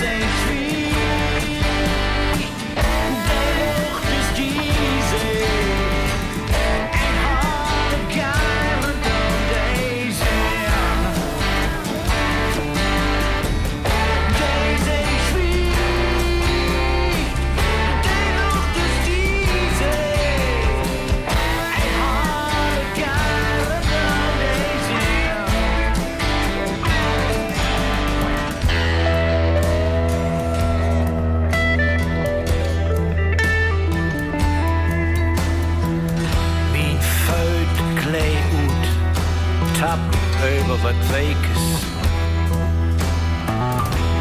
[40.84, 41.64] weekes.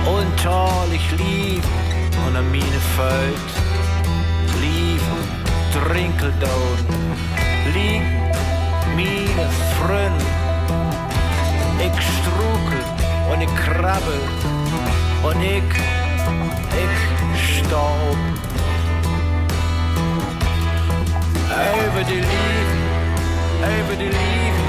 [0.06, 1.64] Untalig lief
[2.26, 3.50] und an meine Vuit.
[4.60, 5.02] Lief
[5.72, 6.78] drinkeldood,
[7.74, 8.02] lieg
[8.94, 9.48] meine
[9.78, 10.22] Freund.
[11.78, 12.84] Ich strukel
[13.32, 14.20] und ich krabbel
[15.24, 15.70] und ich,
[16.82, 18.16] ich staub.
[21.52, 22.82] Over die Liebe
[23.62, 24.66] Over die Lieben,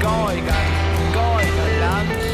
[0.00, 0.73] geh ich an,
[1.80, 2.33] love.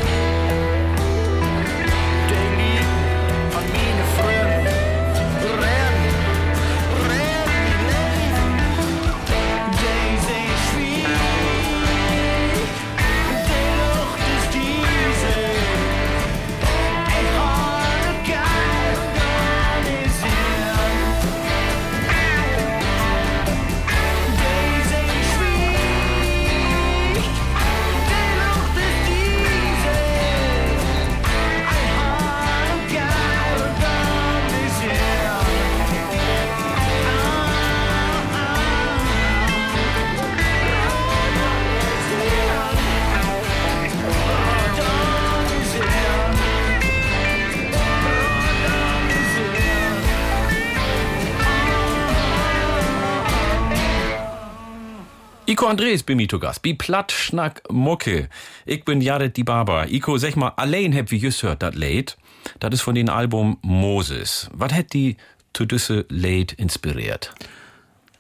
[55.61, 56.63] Iko Andres bin mir zu Gast.
[56.63, 58.31] Bi Platt Schnack Mucke.
[58.65, 59.91] Ich bin Jared die Barber.
[59.91, 62.17] Iko, sag mal, allein hab wie just hört dat Lied.
[62.61, 64.49] Das ist von dem Album Moses.
[64.55, 65.19] Was hat die
[65.53, 67.35] zu düsse Lied inspiriert?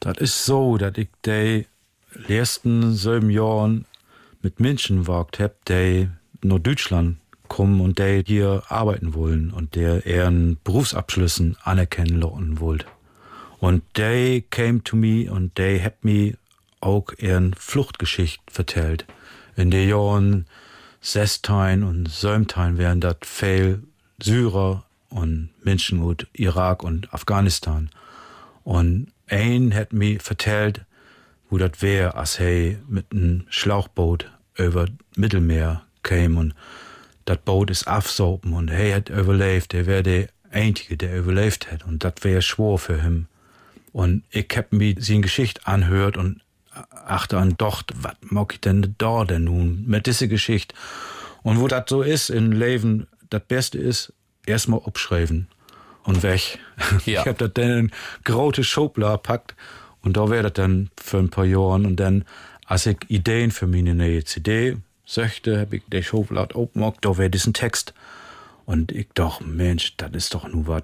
[0.01, 1.67] Das ist so, dass ich die
[2.13, 3.87] letzten sieben Jahren
[4.43, 6.11] mit Menschen wagt hab, die
[6.43, 7.17] nach Deutschland
[7.49, 12.85] kommen und die hier arbeiten wollen und der ihren Berufsabschlüssen anerkennen lassen wollt.
[13.61, 16.35] Und die came to me und die hab mir
[16.81, 19.05] auch ihren Fluchtgeschicht vertellt.
[19.57, 20.47] In den Jahren
[21.01, 23.83] Sestein und Sömtein wären das viel
[24.23, 27.91] Syrer und Menschen aus Irak und Afghanistan.
[28.65, 30.85] Und ein hat mir vertellt,
[31.49, 36.55] wo das wär, als er mit einem Schlauchboot über Mittelmeer kam und
[37.25, 39.75] das Boot ist aufsopen und er hat überlebt.
[39.75, 43.27] Er wär der Einzige, der überlebt hat und das wär schwor für ihn.
[43.93, 46.41] Und ich hab mir seine Geschichte anhört und
[46.91, 50.75] achte an doch, was mag ich denn da denn nun mit dieser Geschichte?
[51.43, 54.13] Und wo das so ist im Leben, das Beste ist,
[54.47, 55.49] erstmal abschreiben
[56.05, 56.59] und weg.
[57.05, 57.21] Ja.
[57.21, 57.91] Ich hab das dann in
[58.25, 59.55] große Schublade packt
[60.03, 62.25] und da wär das dann für ein paar Jahren und dann,
[62.67, 67.29] als ich Ideen für meine neue CD söchte, hab ich die Schublade aufgemacht, da wär
[67.29, 67.95] diesen Text.
[68.65, 70.83] Und ich doch, Mensch, das ist doch nur was.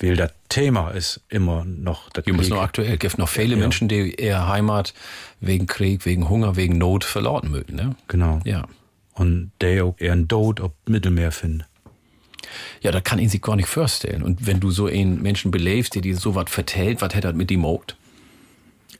[0.00, 2.50] Weil das Thema ist immer noch das müssen Krieg.
[2.50, 2.92] noch aktuell.
[2.94, 3.60] Es gibt noch viele Ja.
[3.60, 4.94] Menschen, die ihre Heimat
[5.40, 7.96] wegen Krieg, wegen Hunger, wegen Not verlauten mögen, ne?
[8.06, 8.40] Genau.
[8.44, 8.66] Ja.
[9.14, 11.64] Und der auch ihren Tod auf Mittelmeer finden.
[12.80, 14.22] Ja, das kann ihn sich gar nicht vorstellen.
[14.22, 17.32] Und wenn du so einen Menschen belebst, der dir so was vertellt, was hätte er
[17.34, 17.96] mit ihm gemacht?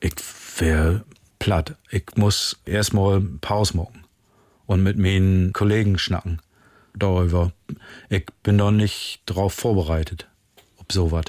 [0.01, 0.15] Ich
[0.59, 1.05] wär
[1.39, 1.77] platt.
[1.91, 4.05] Ich muss erstmal Pause machen
[4.67, 6.41] und mit meinen Kollegen schnacken
[6.95, 7.53] darüber.
[8.09, 10.28] Ich bin noch nicht drauf vorbereitet,
[10.91, 11.25] sowas.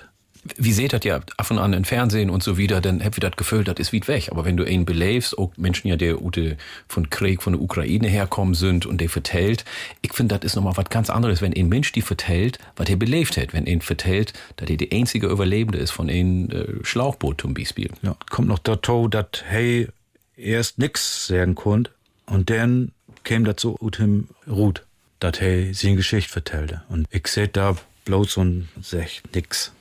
[0.55, 3.29] Wie seht das ja ab und an im Fernsehen und so wieder, dann habt ihr
[3.29, 4.29] das Gefühl, das ist weit weg.
[4.31, 6.55] Aber wenn du ihn belebst, auch Menschen ja, der Ute
[6.87, 9.65] von Krieg, von der Ukraine herkommen sind und der vertellt,
[10.01, 12.95] ich finde, das ist nochmal was ganz anderes, wenn ein Mensch die vertellt, was er
[12.95, 13.53] belebt hat.
[13.53, 17.89] Wenn ihn vertellt, dass er die einzige Überlebende ist von einem äh, Schlauchboot zum Beispiel.
[18.01, 19.89] Ja, kommt noch dazu, dass hey
[20.37, 21.91] erst nix sagen konnte
[22.27, 22.93] und dann
[23.25, 24.85] käme dazu ut him Ruth,
[25.19, 26.81] dass hey seine Geschichte vertellte.
[26.87, 27.75] Und ich seh da
[28.09, 29.71] bloß und sech nix.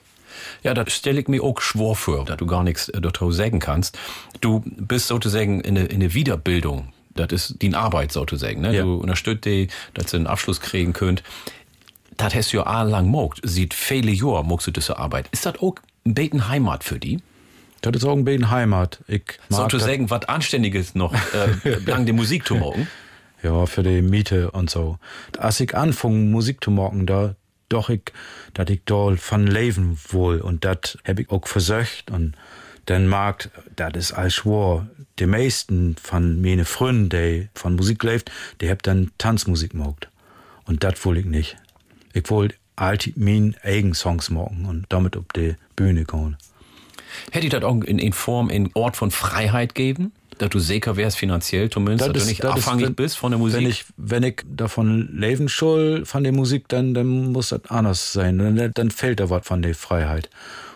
[0.62, 3.58] Ja, das stelle ich mir auch schwor vor, dass du gar nichts äh, dazu sagen
[3.58, 3.98] kannst.
[4.40, 6.92] Du bist sozusagen in eine, in eine Wiederbildung.
[7.14, 8.60] Das ist die Arbeit sozusagen.
[8.60, 8.76] Ne?
[8.76, 8.82] Ja.
[8.82, 11.22] Du unterstützt die, dass ihr einen Abschluss kriegen könnt.
[12.18, 13.40] Das hast du ja jahrelang mogt.
[13.42, 15.28] Sieht viele Jahre mogst du diese Arbeit.
[15.32, 17.20] Ist das auch ein Beten Heimat für die?
[17.80, 19.00] Das ist auch ein bisschen Heimat.
[19.08, 22.88] Ich Sozusagen was Anständiges noch, äh, lang die Musik zu morgen.
[23.42, 24.98] Ja, für die Miete und so.
[25.38, 27.36] Als ich anfing, Musik zu machen, da
[27.68, 28.12] doch ich,
[28.54, 32.34] dat ich da von leben wohl und dat hab ich auch versucht und
[32.86, 34.86] dann mag, dat ist all schwor.
[35.18, 40.08] Die meisten von meine Freunden, die von Musik lebt, die hab dann Tanzmusik gemacht.
[40.64, 41.56] Und dat wohl ich nicht.
[42.14, 46.36] Ich wollte alt mein eigen Songs machen und damit auf die Bühne gehen.
[47.30, 50.12] Hätte ich das auch in, in Form, in Ort von Freiheit geben?
[50.38, 53.60] Dass du sicher wärst finanziell zumindest, dass du nicht abhängig wenn- bist von der Musik?
[53.60, 58.12] Wenn ich, wenn ich davon leben soll, von der Musik, dann, dann muss das anders
[58.12, 58.38] sein.
[58.38, 60.30] Dann, dann fällt da was von der Freiheit.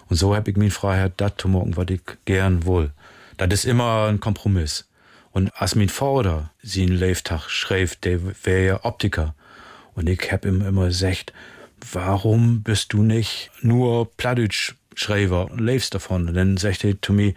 [0.08, 2.90] Und so hab ich meine Freiheit, das zu machen, was ich gern will.
[3.38, 4.86] Das ist immer ein Kompromiss.
[5.30, 9.34] Und als mein Vater sie einen Lebenstag schrieb, der wäre ja Optiker.
[9.94, 11.32] Und ich hab ihm immer gesagt,
[11.92, 16.28] warum bist du nicht nur Plattdeutsch-Schreiber und lebst davon?
[16.28, 17.34] Und dann sagt er zu mir,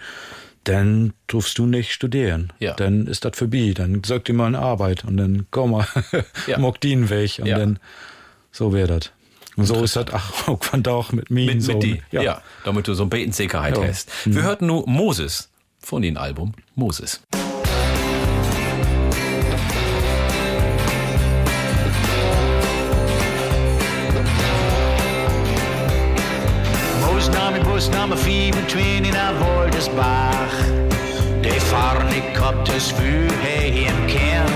[0.66, 2.52] dann darfst du nicht studieren.
[2.60, 2.74] Ja.
[2.74, 3.72] Dann ist das vorbei.
[3.76, 5.88] Dann sagt dir mal eine Arbeit und dann komm mal,
[6.48, 6.60] Ja.
[6.60, 7.58] mock den weg und Ja.
[7.58, 7.80] dann
[8.52, 9.12] so wäre das.
[9.56, 11.46] Und so ist das ach, auch da auch mit mir.
[11.46, 11.74] Mit, so.
[11.74, 12.42] mit die, ja.
[12.66, 13.84] damit du so ein bisschen Sicherheit Ja.
[13.88, 14.12] hast.
[14.26, 15.50] Wir hörten nur Moses
[15.80, 17.22] von dem Album Moses.
[27.84, 30.56] Nummer 25 naar Woltersbach.
[31.42, 34.54] De fahren ik op de svuur hey, im Kern.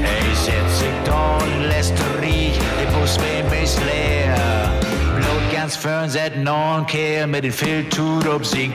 [0.00, 4.34] Hij zet zich dan, lässt rie, de bus bij is leer.
[5.14, 8.74] Bloot ganz fern nog een keer met een veel toet op zijn.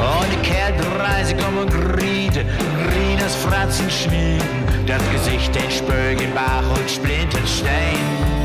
[0.00, 2.44] Und die Kerl drei sich um und griete,
[2.88, 8.37] grien als Fratzen schmieden, das Gesicht den Spögen, Bach und Splinterstein.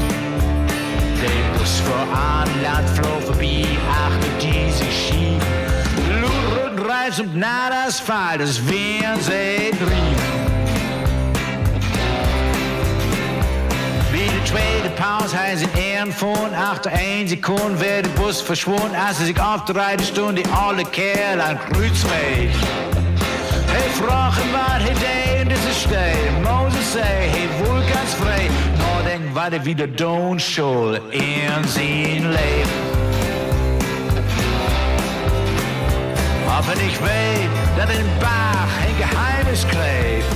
[1.23, 5.39] Der Bus vor Anland floh vorbei, achte diese Schien.
[6.19, 9.71] Lur und Reis und Asphalt, das wären sie
[14.43, 19.19] die tweede Pause heißt in Ehren von achter 1 Sekunden wäre der Bus verschwunden, als
[19.19, 22.51] sich auf der Reite stund, die alle Kerl an Kreuzweg.
[23.67, 26.41] Hey, vragen wat hij deed in deze stad.
[26.43, 28.49] Moses zei, hey, wohl ganz frei.
[29.13, 32.81] Nou, denk wat hij wieder doen soll in zijn leven.
[36.49, 40.27] Aber ich weet dat in Bach een Geheimnis kleeft.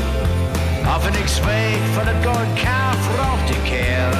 [1.11, 4.17] Nichts weet von der Gold Kauf raucht die Kerl.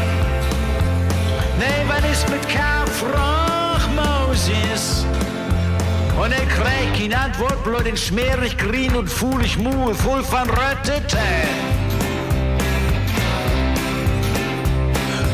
[1.57, 5.05] Nee, was ist mit Kauf rauch Moses?
[6.17, 11.17] Und er kriegt in Antwort bloß den schmierig grün und fuhlig Muhe voll von Röttete.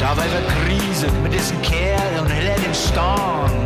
[0.03, 3.65] Da war er Krise mit diesem Kerl und er lädt ihn stehen.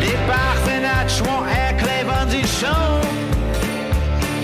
[0.00, 3.00] Die Bach, wenn er schon erklebt an sie schon.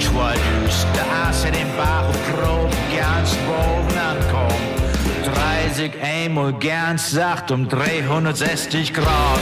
[0.01, 4.75] Zwei düster Asse den Bach und grob ganz boven ankommen.
[5.77, 9.39] 30 einmal ganz sacht um 360 Grad.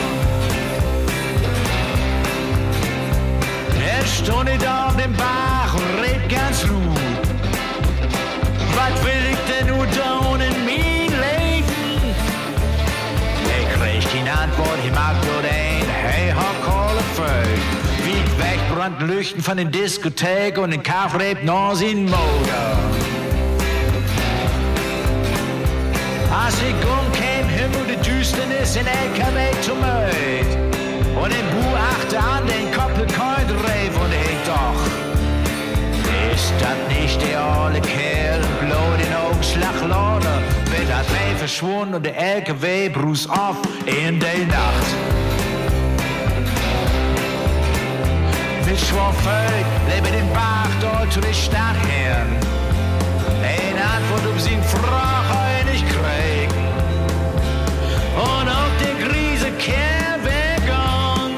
[3.82, 7.00] Er stund nicht auf dem Bach und red ganz ruhig.
[8.76, 9.21] Was will
[14.82, 17.58] die ich mag nur den, hey, hock alle Vögel.
[18.04, 22.76] Wie weg brannten Lüchten von den Diskotheken und den Kaffreeb noch in Motor.
[26.44, 29.38] Als ik omkeek, himmel de duisternis in LKW
[29.80, 30.50] meid.
[31.22, 31.62] Und den Bu
[32.16, 34.82] an den Koppelkein dreef und ich doch.
[36.34, 40.41] Ist das nicht der alle Kerl, bloß den Augenschlag Lorne?
[40.82, 43.56] Wird das Weh verschwunden und der LKW brus auf
[43.86, 44.88] in der Nacht.
[48.66, 52.26] Mit Schwafeld, lebe den Bach dort zu der Stadt her.
[53.44, 56.64] Ein Antwort um sie Frage nicht kriegen.
[58.16, 61.36] Und auch der Krise Kerl weggegangen.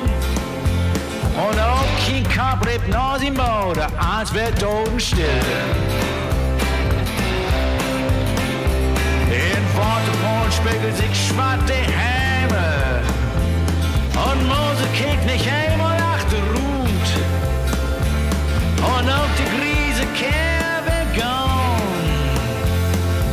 [1.36, 5.28] Und auch kein Kopf lebt noch im Motor, als wär totenstill.
[9.74, 13.02] In Waterpol spiegelt sich schwatte Häme.
[14.14, 17.10] Und Mose kickt nicht einmal achterruht.
[18.78, 21.82] Und auch die Krise Kerl weggegangen.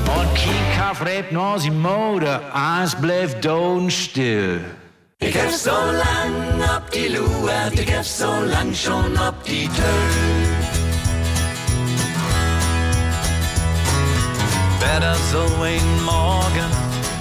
[0.08, 4.62] Und kein Kopf lebt noch im Motor, als bleibt totenstill.
[5.20, 10.51] Ich hab so lang ab die Luert, ich hab so lang schon ab die Tür.
[15.02, 16.72] Wetter so ein Morgen,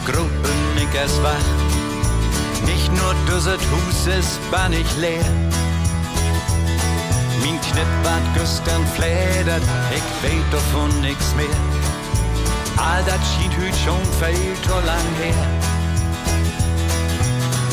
[0.05, 2.67] Gruppen ich es wach.
[2.67, 5.25] Nicht nur düsset Hus ist ban ich leer.
[7.43, 11.47] Mein Knipp wat gestern fledert, ich weet davon nix mehr.
[12.77, 15.47] All dat schied hüt schon viel zu lang her.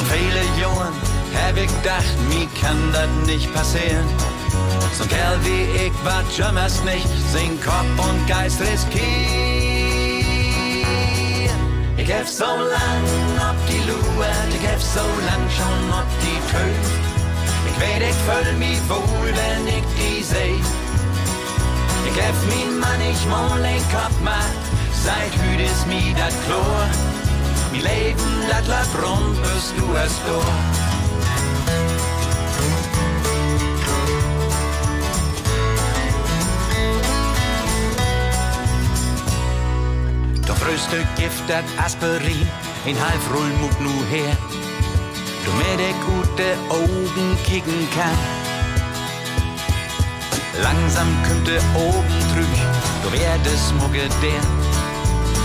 [0.09, 0.93] Viele Jungen
[1.35, 4.07] hab ich gedacht, mir kann das nicht passieren.
[4.97, 9.76] So ein Kerl wie ich war jammers nicht, sing Kopf und Geist riskieren.
[12.07, 13.03] Ich hab so lang
[13.49, 16.79] ob die Luert, ich hab so lang schon ob die Tür.
[17.67, 20.55] Ich weet, ich fühl mich wohl, wenn ich die seh.
[22.07, 24.63] Ich hab mein Mann, ich mal den Kopf macht,
[25.03, 26.87] seit hüt ist mir dat Chlor.
[27.73, 30.87] Mi Leben, dat läuft rund, bis du es durch.
[40.67, 42.45] Frühste Gift, dat Aspirin,
[42.83, 44.35] in halb Rull mut nu her.
[45.45, 48.19] Du mir de gute Augen kicken kann.
[50.61, 52.63] Langsam kommt de oben drüch,
[53.01, 54.43] du werdest mucke der.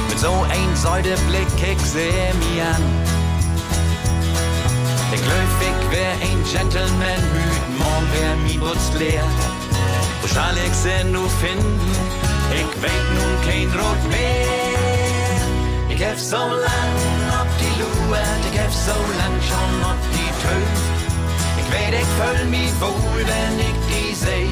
[0.09, 2.85] Mit so ein Säudeblick ich seh mir an.
[5.13, 9.29] Der Glöfig wär ein Gentleman, müd, morgen wär mi Butz leer.
[10.21, 11.81] Wo schall ich sie nu finden?
[12.51, 14.82] Ich weet nun kein Rot mehr.
[15.95, 16.93] Ich hab so lang
[17.39, 20.57] ob die Lue, ich hab so lang schon ob die Tö.
[21.61, 24.49] Ich weet, ich fühl mich wohl, wenn ich die seh.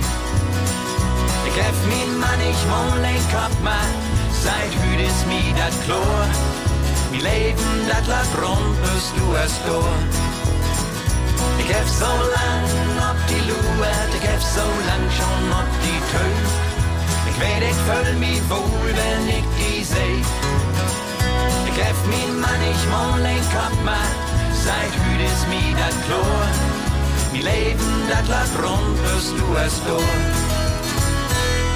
[1.49, 3.91] Ich hab mein Mann, ich mon leid Kopf mal,
[4.45, 6.26] seit hüt is mi dat Chlor.
[7.11, 10.12] Mi Leben, dat lag rund, bis du es durch.
[11.62, 12.68] Ich hab so lang
[13.09, 16.26] ob die Lue, ich hab so lang schon ob die Tö.
[17.30, 20.99] Ich weet, ich fühl mich wohl, wenn ich die seh.
[21.79, 24.11] Hab mein Mann, ich mon leid Kopf mal,
[24.53, 26.47] seit hüt is mi dat Chlor.
[27.33, 30.51] Mi Leben, dat lag rund, bis du es durch.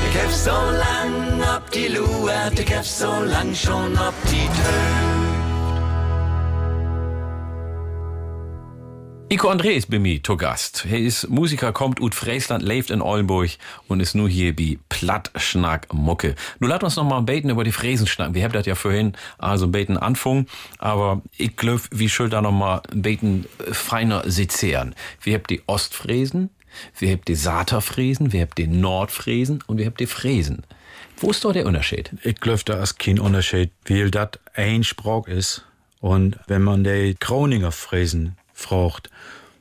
[0.09, 5.34] Ich hab so lang ob die Lue, ich hab so lang schon ob die Tö.
[9.31, 10.87] Iko André ist bei mir zu Gast.
[10.89, 13.51] Er ist Musiker, kommt ut Friesland, lebt in Oldenburg
[13.89, 16.35] und ist nur hier wie Plattschnack Mucke.
[16.61, 18.35] Nu lasst uns noch mal beten über die Fräsen schnacken.
[18.35, 20.47] Wir haben das ja vorhin also beten anfangen,
[20.79, 24.95] aber ich glaube, wie schuld da noch mal beten feiner sezieren.
[25.23, 26.51] Wir habt die Ostfräsen,
[26.99, 30.65] wir habt die Saterfräsen, wir habt die Nordfräsen und wir habt die Fräsen.
[31.17, 32.11] Wo ist da der Unterschied?
[32.23, 35.65] Ich glaube, da ist kein Unterschied, weil das ein Sprach ist.
[36.01, 39.11] Und wenn man die Groninger Fräsen fragt,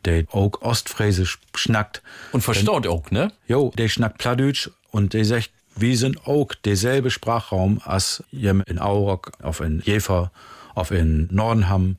[0.06, 1.26] der auch Ostfräse
[1.56, 2.02] schnackt.
[2.32, 3.32] Und verstaut auch, ne?
[3.48, 9.32] Jo, der schnackt Plattdeutsch und der sagt, wir sind auch derselbe Sprachraum als in Aurock,
[9.42, 10.32] auf in Jever,
[10.76, 11.98] auf in Nordenham.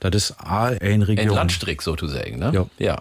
[0.00, 1.28] Das ist all ein Region.
[1.28, 2.50] Ein Landstrick sozusagen, ne?
[2.52, 2.66] Ja.
[2.78, 3.00] ja.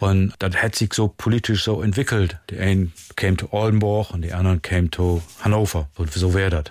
[0.00, 2.36] Und das hat sich so politisch so entwickelt.
[2.50, 5.88] Die einen kämen zu Oldenburg und die anderen kämen zu Hannover.
[5.94, 6.64] Und so wäre das.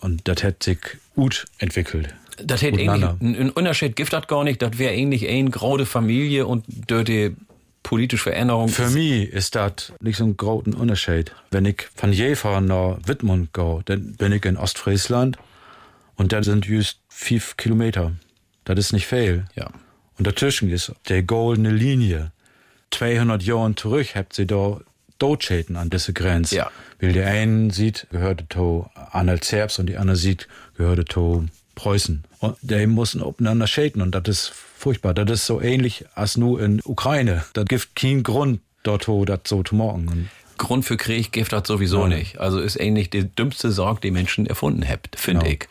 [0.00, 0.78] Und das hat sich
[1.14, 2.14] gut entwickelt.
[2.42, 3.16] Das hätte Miteinander.
[3.20, 4.60] ein Unterschied gibt das gar nicht.
[4.62, 7.34] Das wäre eigentlich ein graude Familie und die
[7.82, 8.68] politische Veränderung.
[8.68, 11.32] Für mich ist das nicht so ein großer Unterschied.
[11.50, 15.38] Wenn ich von Jever nach Wittmund gehe, dann bin ich in Ostfriesland
[16.16, 18.12] und dann sind just fünf Kilometer.
[18.64, 19.44] Das ist nicht viel.
[19.54, 19.70] Ja.
[20.18, 22.32] Und dazwischen ist der goldene Linie.
[22.90, 24.80] 200 Jahre zurück habt sie da
[25.18, 26.56] Totschäden an diese Grenze.
[26.56, 26.70] Ja.
[27.00, 31.46] Weil der einen sieht, gehörte zu Arnold Zerbst und die andere sieht, gehörte zu
[31.76, 32.24] Preußen.
[32.40, 35.14] Und die mussten aufeinander schäden und das ist furchtbar.
[35.14, 37.44] Das ist so ähnlich als nur in Ukraine.
[37.52, 40.08] Das gibt keinen Grund, dort wo das so zu morgen.
[40.08, 42.38] Und Grund für Krieg gibt das sowieso nicht.
[42.38, 45.52] Also ist ähnlich die dümmste Sorge, die Menschen erfunden habt, finde Genau.
[45.54, 45.68] ich.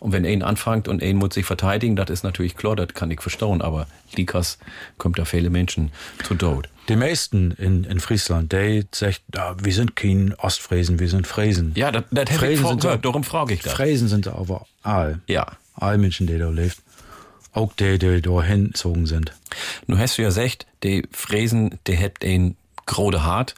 [0.00, 3.10] Und wenn ein anfängt und ein muss sich verteidigen, das ist natürlich klar, das kann
[3.10, 4.58] ich verstauen, aber Likas
[4.98, 5.90] kommt da viele Menschen
[6.24, 6.68] zu Tod.
[6.88, 11.72] Die meisten in, in Friesland, die sagt, ah, wir sind kein Ostfräsen, wir sind Fräsen.
[11.74, 13.72] Ja, das, das hätte ich gehört, so- darum frage ich das.
[13.74, 15.20] Fräsen sind aber all.
[15.26, 15.46] Ja.
[15.74, 16.78] All Menschen, die da lebt.
[17.52, 19.32] Auch die, die da hingezogen sind.
[19.86, 23.54] Nun hast du ja gesagt, die Fräsen, die habt ein grode Hart.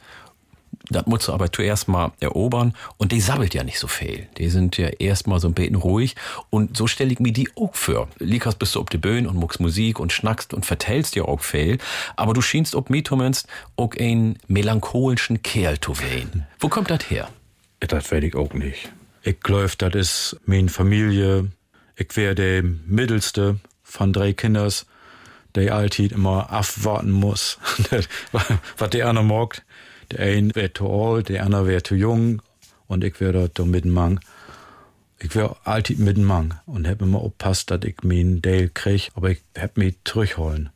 [0.89, 2.73] Das musst du aber zuerst mal erobern.
[2.97, 4.27] Und die sabbelt ja nicht so viel.
[4.37, 6.15] Die sind ja erstmal so ein bisschen ruhig.
[6.49, 8.07] Und so stelle ich mir die auch vor.
[8.19, 11.41] Likas bist du ob die Böen und muckst Musik und schnackst und vertellst dir auch
[11.41, 11.77] viel.
[12.15, 16.45] Aber du schienst ob mir zumindest auch einen melancholischen Kerl zu wehen.
[16.59, 17.29] Wo kommt das her?
[17.79, 18.91] Das weiß ich auch nicht.
[19.23, 21.51] Ich glaube, das ist meine Familie.
[21.95, 24.87] Ich wäre der mittelste von drei Kinders,
[25.55, 27.59] der alltid immer abwarten muss,
[28.77, 29.63] was der andere mag.
[30.11, 32.41] Der eine wäre zu alt, der andere wäre zu jung
[32.87, 34.19] und ich wäre dort mittenmang.
[35.19, 39.41] Ich wäre alltid mittenmang und hab immer aufpasst, dass ich meinen Dale krieg, aber ich
[39.57, 40.71] hab mich zurückholen.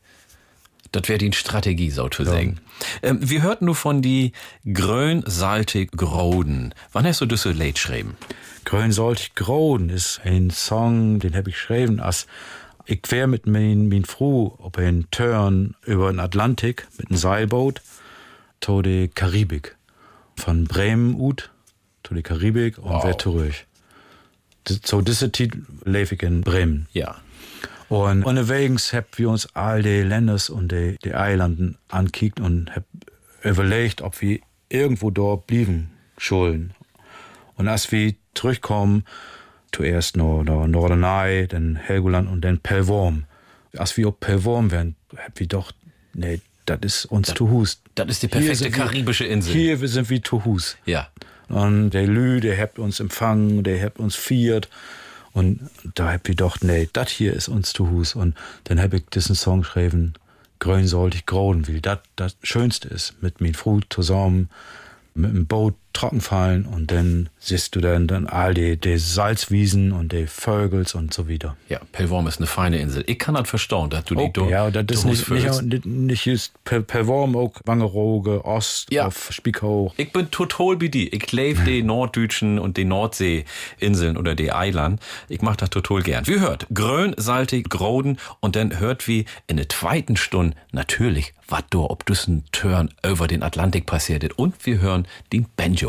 [0.91, 2.59] Das wäre die Strategie, so zu sagen.
[3.03, 4.31] Ähm, wir hörten nur von die
[4.71, 6.73] grön-saltig Groden.
[6.93, 8.15] Wann hast du das so late geschrieben?
[8.63, 12.27] Grün sollt Groden ist ein Song, den hab ich geschrieben, als
[12.85, 17.81] ich wär mit mein, mein Frau auf einen Turn über den Atlantik mit einem Seilboot
[18.61, 19.75] der Karibik.
[20.37, 21.51] Von Bremen ut
[22.09, 23.03] der Karibik und Wow.
[24.67, 26.87] D- So diese Zeit lebe ich in Bremen.
[26.93, 27.15] Ja.
[27.89, 32.83] Und unterwegs hab wir uns all die Länder und die, die Eilanden ankickt und hab
[33.43, 34.39] überlegt, ob wir
[34.69, 36.73] irgendwo dort blieben schulden.
[37.55, 39.03] Und als wir zurückkommen,
[39.71, 43.25] zuerst noch, noch Norderney, dann Helgoland und dann Pellworm.
[43.77, 45.71] Als wir auf Pellworm wären, hab wir doch,
[46.13, 47.81] nee, das ist uns zu Hus.
[47.95, 49.53] Das ist die perfekte sind karibische Insel.
[49.53, 50.77] Hier sind wir zu Hus.
[50.85, 51.09] Ja.
[51.47, 54.69] Und der Lü, der habt uns empfangen, der habt uns viert.
[55.33, 58.15] Und da hab ich gedacht, nee, das hier ist uns zu Hus.
[58.15, 58.35] Und
[58.65, 60.13] dann hab ich diesen Song geschrieben,
[60.59, 61.81] Grün sollte ich grauen will.
[61.81, 64.49] Das das Schönste ist, mit mir Frau zusammen,
[65.13, 69.91] mit dem Boot trocken fallen und dann siehst du dann, dann all die, die Salzwiesen
[69.91, 71.55] und die Vögels und so wieder.
[71.69, 73.03] Ja, Pellworm ist eine feine Insel.
[73.07, 76.25] Ich kann das verstauen, dass du die Okay, ja, das ist nicht, nicht, nicht, nicht
[76.25, 79.07] just per, per Worm auch Wangerooge, Ost, Ja.
[79.07, 79.93] auf Spiekhoch.
[79.97, 81.07] Ich bin total wie die.
[81.15, 85.01] Ich lebe die Norddeutschen und die Nordseeinseln oder die Eiland.
[85.29, 86.27] Ich mach das total gern.
[86.27, 91.63] Wie hört, grön, saltig, groden und dann hört wie in der zweiten Stunde natürlich, was
[91.69, 94.37] da ob düssen Turn über den Atlantik passiert ist.
[94.37, 95.84] Und wir hören den Banjo.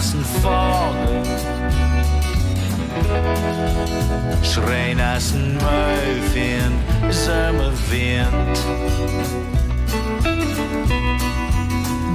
[0.00, 1.22] Fleckenassen vorne
[4.42, 6.72] Schreinassen Möfien
[7.10, 8.58] Sommerwind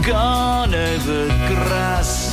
[0.04, 2.32] Garneven Gras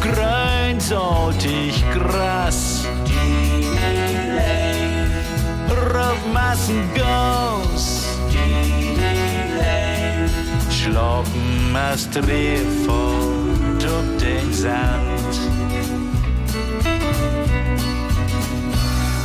[0.00, 2.86] grünsaltig Gras.
[5.92, 7.18] Raubmassen Gas.
[11.78, 15.34] Schlappen as Drehfort auf den Sand.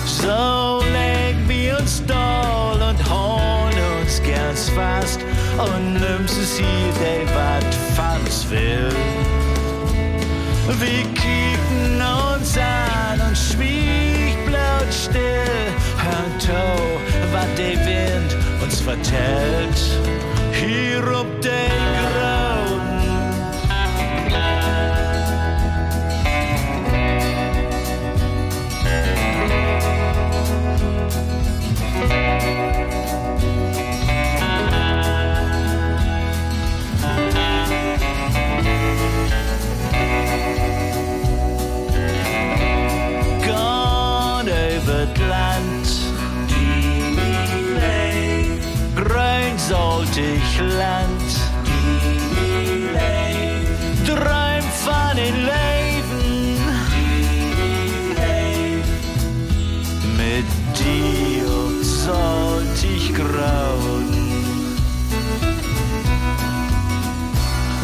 [0.05, 5.19] So leg wir uns doll und holen uns ganz fast
[5.57, 8.89] und nimmst es hier, der wat falls will.
[10.79, 15.73] Wir kicken uns an und schwieg blaut still.
[15.97, 16.63] Hört to,
[17.31, 20.32] was der Wind uns vertellt.
[20.65, 21.51] Hier ob den
[21.99, 22.81] Grauen.
[43.41, 45.63] Gone over das Land.
[50.13, 51.31] Grünsaltig Land.
[54.05, 56.59] Träum von den Leben.
[60.15, 60.45] Mit
[60.77, 64.13] dir sollt ich grauen.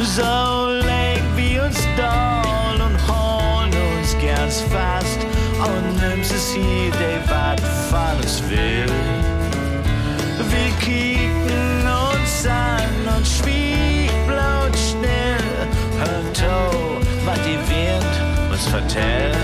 [0.04, 5.20] So leg wir uns doll und holen uns ganz fast
[5.58, 7.60] und nimmst es hier, der wat
[7.90, 8.86] falles will.
[10.52, 11.29] Wir
[19.00, 19.39] uns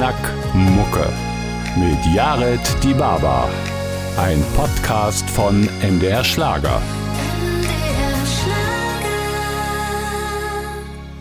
[0.00, 1.12] Platt, Schnack, Mucke.
[1.76, 3.50] Mit Jared Die Baba.
[4.16, 6.80] Ein Podcast von MDR Schlager.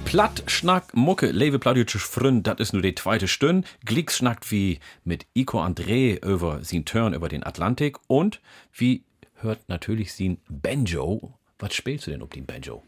[0.05, 3.67] Platt, Schnack, Mucke, Lewe Plattdeutsche Fründ, das ist nur die zweite Stunde.
[3.83, 8.39] Glicks schnackt wie mit Ico André über sin Turn über den Atlantik und
[8.71, 9.03] wie
[9.41, 11.33] hört natürlich sin Banjo.
[11.57, 12.81] Was spielst du denn ob den Banjo?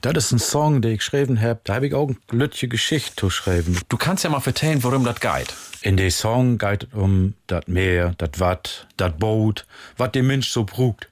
[0.00, 1.60] Das ist ein Song, den ich geschrieben habe.
[1.64, 3.78] Da habe ich auch eine glückliche Geschichte zu schreiben.
[3.88, 5.54] Du kannst ja mal vertellen, worum das geht.
[5.82, 9.66] In dem Song geht es um das Meer, das Watt, das Boot,
[9.96, 11.08] was der Mensch so brugt.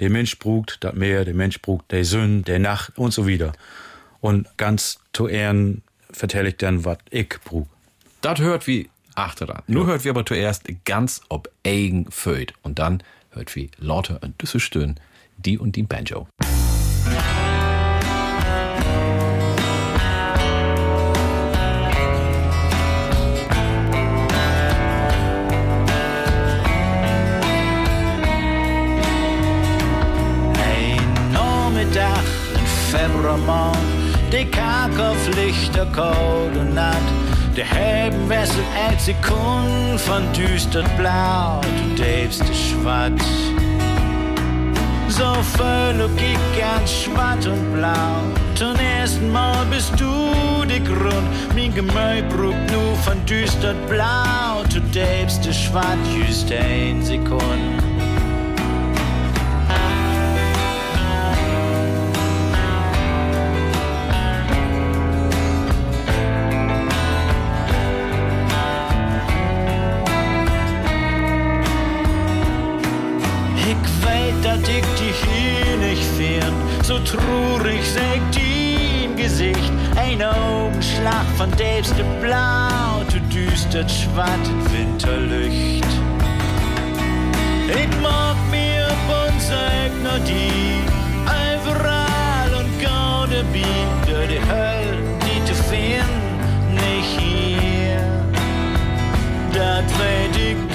[0.00, 3.52] Der Mensch brugt das Meer, der Mensch brugt der Sünn, der Nacht und so wieder.
[4.20, 7.68] Und ganz zu Ehren vertelle ich dann, was ich brug.
[8.20, 12.78] Das hört wie, achte dran, nur hört wie aber zuerst ganz ob eigen föd und
[12.78, 14.98] dann hört wie lauter und düsse Stöhn,
[15.36, 16.26] die und die Banjo.
[32.96, 33.72] Februar,
[34.32, 37.06] die Kak auf Lichter kalt und natt.
[37.54, 43.22] De hebben wessel als Sekunden von düstert blau, du debst de schwarz.
[45.08, 48.22] So völlig ganz schwarz und blau.
[48.54, 54.80] Zum ersten Mal bist du der Grund, mein Gemüt brucht nu von düstert blau, du
[54.94, 57.95] debst de schwarz just ein Sekund.
[77.16, 79.72] Traurig sagt dein Gesicht.
[79.96, 85.86] Ein Augenschlag von Debste Blau, du düstert schwartet Winterlicht.
[87.68, 90.82] Ich mag mir und sag nur die,
[91.24, 98.00] überall und gaude biete die Hölle, die zu finden, nicht hier.
[99.52, 100.65] Dat weet ik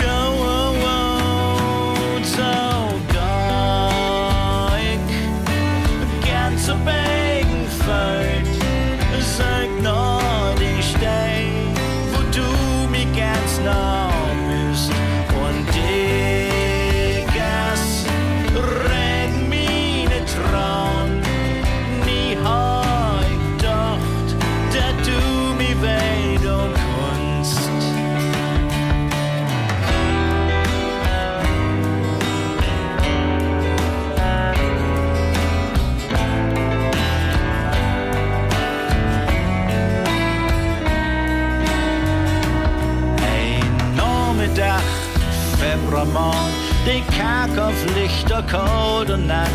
[44.82, 46.54] Nachmittag, Februarmorgen,
[46.86, 49.50] die Kack auf Lichter, kalt und natt.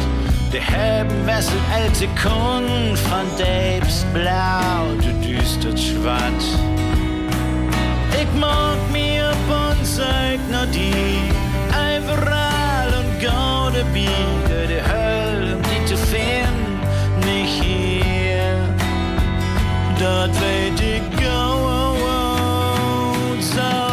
[0.53, 6.45] Die haben wessel als Sekunden von Debs blau, du düstert schwarz.
[8.21, 9.33] Ich mag mir
[9.97, 11.31] sag nur die,
[11.71, 16.81] überall und gaude biete die Hölle, um die zu finden,
[17.25, 18.59] nicht hier.
[19.99, 21.97] Dort weet ik gewoon,
[23.41, 23.86] zo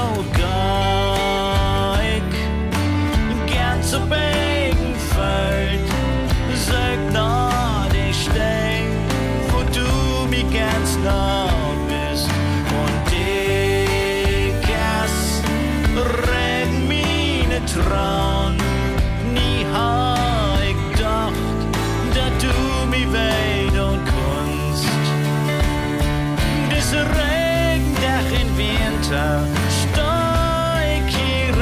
[29.14, 29.20] Hier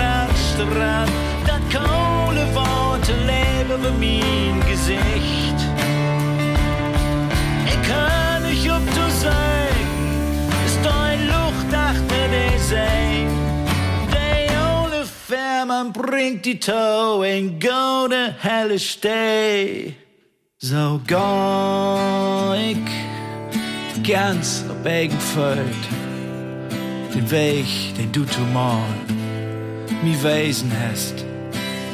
[0.01, 1.11] am Strand.
[1.45, 5.59] Dat kohle Worte leben über mein Gesicht.
[7.65, 13.27] Ich kann nicht ob du sagen, ist dein Luft achter der See.
[14.13, 19.93] Der ole Fährmann bringt die Tau in golden helle Steh.
[20.57, 26.00] So ga ich ganz op eigen Feld.
[27.13, 27.65] Den Weg,
[27.97, 28.83] den du zumal
[30.03, 31.25] mi weisen hast,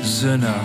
[0.04, 0.62] Sünner,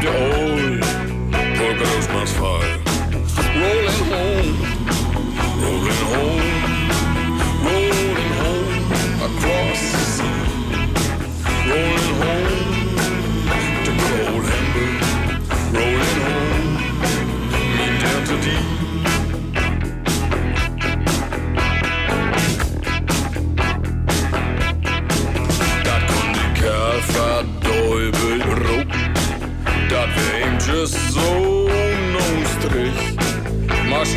[0.00, 0.39] the old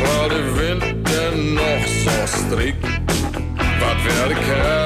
[0.04, 1.84] War der Wind denn noch
[2.26, 2.80] strick.
[3.80, 4.83] Wat wär der Kerl,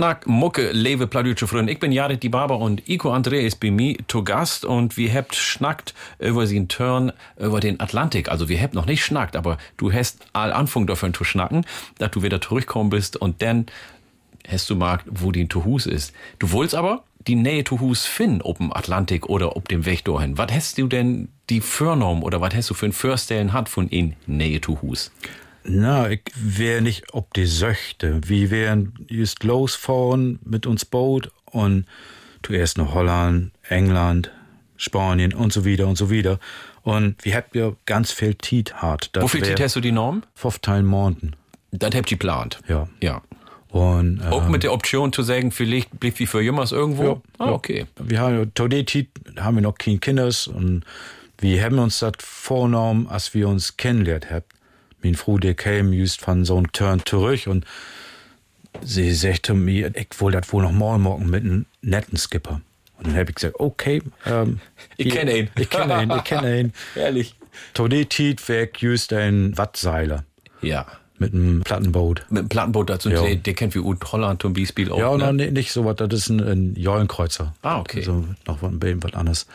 [0.00, 1.74] Schnack, Mucke, Lewe, Pladütsche Freunde.
[1.74, 5.12] Ich bin Jared die Barber und Ico André ist bei mir zu Gast und wir
[5.12, 8.30] habt schnackt über den Turn über den Atlantik.
[8.30, 11.66] Also wir habt noch nicht schnackt, aber du hast all Anfang davon zu schnacken,
[11.98, 13.66] dass du wieder zurückkommen bist und dann
[14.48, 16.14] hast du mag, wo die Tuhus ist.
[16.38, 20.38] Du wolltest aber die Nähe Tuhus finden, ob dem Atlantik oder ob dem Weg dahin.
[20.38, 23.86] Was hast du denn die Förnorm oder was hast du für ein Förstellen hat von
[23.88, 25.10] in Nähe Tuhus?
[25.64, 28.20] Na, ich wär nicht ob die Söchte.
[28.24, 31.84] Wir wären just losfahren mit uns Boot und
[32.42, 34.30] zuerst nach Holland, England,
[34.76, 36.38] Spanien und so wieder und so wieder.
[36.82, 39.10] Und wir habt ja ganz viel Tiet hart.
[39.12, 40.22] Das Wofür wär hast du die Norm?
[40.36, 41.32] 15 Monaten.
[41.70, 42.58] Das habt ihr geplant.
[42.66, 42.88] Ja.
[43.02, 43.22] Ja.
[43.68, 47.04] Und, Auch ähm, mit der Option zu sagen, vielleicht bleibt wie für jemals irgendwo?
[47.04, 47.52] Ja, ah, ja.
[47.52, 47.86] okay.
[47.96, 49.06] Wir haben der Zeit
[49.38, 50.82] haben wir noch kein Kinders und
[51.38, 54.44] wir haben uns das vorgenommen, als wir uns kennengelernt haben.
[55.02, 57.64] Mein Frau, der kam just von so einem Turn zurück und
[58.82, 62.60] sie sagte mir, ich will das wohl noch morgen morgen mit einem netten Skipper.
[62.98, 64.02] Und dann habe ich gesagt, okay.
[64.26, 64.60] Ähm,
[64.96, 65.48] Ich kenne ihn.
[65.58, 66.72] Ich kenne ihn, ich kenne ihn.
[66.94, 67.34] Ehrlich.
[67.74, 68.08] War ich
[68.78, 70.24] just ein Wattseiler
[70.62, 70.86] Ja.
[71.18, 72.26] mit einem Plattenboot.
[72.30, 73.22] Mit dem Plattenboot dazu, Ja.
[73.22, 74.98] der, der kennt wie Ut Holland zum Beispiel auch.
[74.98, 75.32] Ja, ne?
[75.32, 77.54] noch nicht, so was, das ist ein, ein Jollenkreuzer.
[77.62, 77.98] Ah, okay.
[78.00, 78.70] Also noch was,
[79.02, 79.46] was anderes.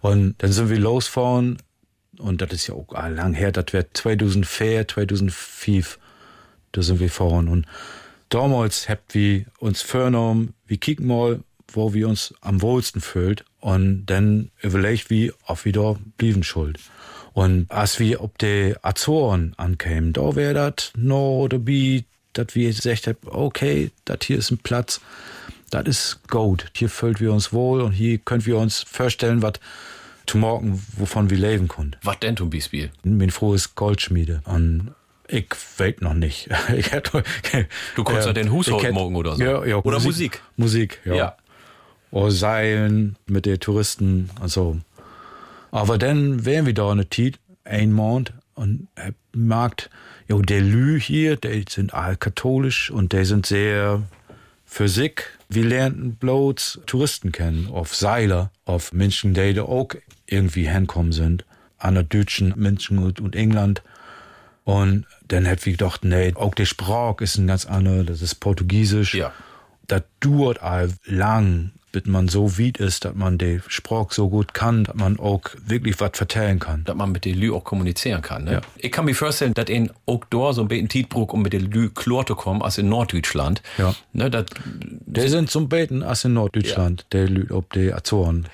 [0.00, 1.58] Und dann sind wir losgefahren
[2.22, 5.98] und das ist ja auch lang her, das wäre 2004, 2005,
[6.72, 7.48] da sind wir fahren.
[7.48, 7.66] Und
[8.28, 14.06] damals habt wir uns vorgenommen, wir kicken mal, wo wir uns am wohlsten fühlt und
[14.06, 16.78] dann überlegt wie, ob wir da blieben schuld.
[17.32, 22.04] Und als wir ob die Azoren ankämen, da wäre das no dabei,
[22.34, 25.00] dass wir gesagt haben, okay, das hier ist ein Platz,
[25.70, 26.70] das ist gut.
[26.76, 29.54] Hier fühlt wir uns wohl und hier können wir uns vorstellen, was
[30.26, 31.96] zu morgen, wovon wir leben können.
[32.02, 32.90] Was denn zum Beispiel?
[33.04, 34.42] Mein frohes Goldschmiede.
[34.44, 34.92] Und
[35.28, 35.46] ich
[35.78, 36.48] weiß noch nicht.
[36.76, 37.22] Ich hätte-
[37.96, 39.42] Du kannst ja den Hus hätte- morgen oder so.
[39.42, 40.42] Ja, ja, Oder Musik.
[40.56, 41.14] Musik, ja.
[41.14, 41.36] Ja.
[42.10, 44.78] Oder Seilen mit den Touristen und so.
[45.70, 48.88] Aber dann wären wir da eine Zeit, ein Monat, und
[49.32, 49.88] merkt,
[50.28, 54.02] jo, der Lü hier, die sind all katholisch und die sind sehr
[54.66, 55.22] für sich.
[55.48, 59.88] Wir lernten bloß Touristen kennen, auf Seiler, auf Menschen, die da auch
[60.32, 61.44] irgendwie hinkommen sind,
[61.78, 63.82] an der deutschen Menschen und, England.
[64.64, 68.36] Und dann hätte wir gedacht, nee, auch der Sprach ist ein ganz anderer, das ist
[68.36, 69.14] Portugiesisch.
[69.14, 69.32] Ja.
[69.88, 74.54] Das dauert all lang, bis man so weit ist, dass man den Sprach so gut
[74.54, 76.84] kann, dass man auch wirklich was vertellen kann.
[76.84, 78.44] Dass man mit den Lü auch kommunizieren kann.
[78.44, 78.52] Ne?
[78.54, 78.60] Ja.
[78.78, 81.70] Ich kann mir vorstellen, dass in auch dort so ein bisschen Tietbruck, um mit den
[81.70, 83.62] Lü Chlor zu kommen, als in Norddeutschland.
[83.76, 83.94] Ja.
[84.12, 88.46] Ne, das, Der sind zum Beten als in Norddeutschland, der Lüd ob die Azoren.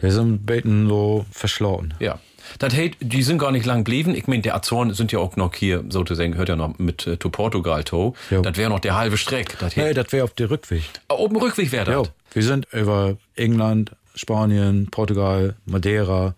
[0.00, 1.94] Der sind Beten so verschlauen.
[2.00, 2.18] ja.
[2.58, 4.14] Das heißt, die sind gar nicht lang geblieben.
[4.14, 7.18] Ich meine, die Azoren sind ja auch noch hier, sozusagen, gehört ja noch mit äh,
[7.18, 8.14] zu Portugal, to.
[8.30, 8.40] Ja.
[8.40, 9.58] Das wäre noch der halbe Streck.
[9.58, 10.82] Das Nee, das wäre auf der Rückweg.
[11.10, 12.10] oben Rückweg wäre das.
[12.32, 16.34] wir sind über England, Spanien, Portugal, Madeira,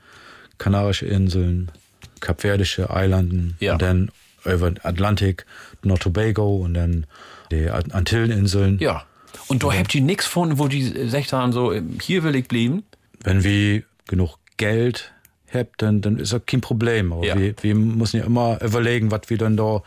[0.58, 1.70] Kanarische Inseln,
[2.18, 3.74] Kapverdische Eilanden Ja.
[3.74, 4.10] und dann
[4.44, 5.46] über den Atlantik,
[5.84, 7.06] nach Tobago und dann
[7.52, 8.78] die Antilleninseln.
[8.80, 9.04] Ja.
[9.46, 12.48] Und da habt ihr nix von, wo die gesagt haben, so, äh, hier will ich
[12.48, 12.82] bleiben.
[13.22, 15.12] Wenn wir genug Geld
[15.52, 17.12] habt, dann, dann ist das kein Problem.
[17.12, 17.38] Aber Ja.
[17.38, 19.82] wir, wir müssen ja immer überlegen, was wir dann da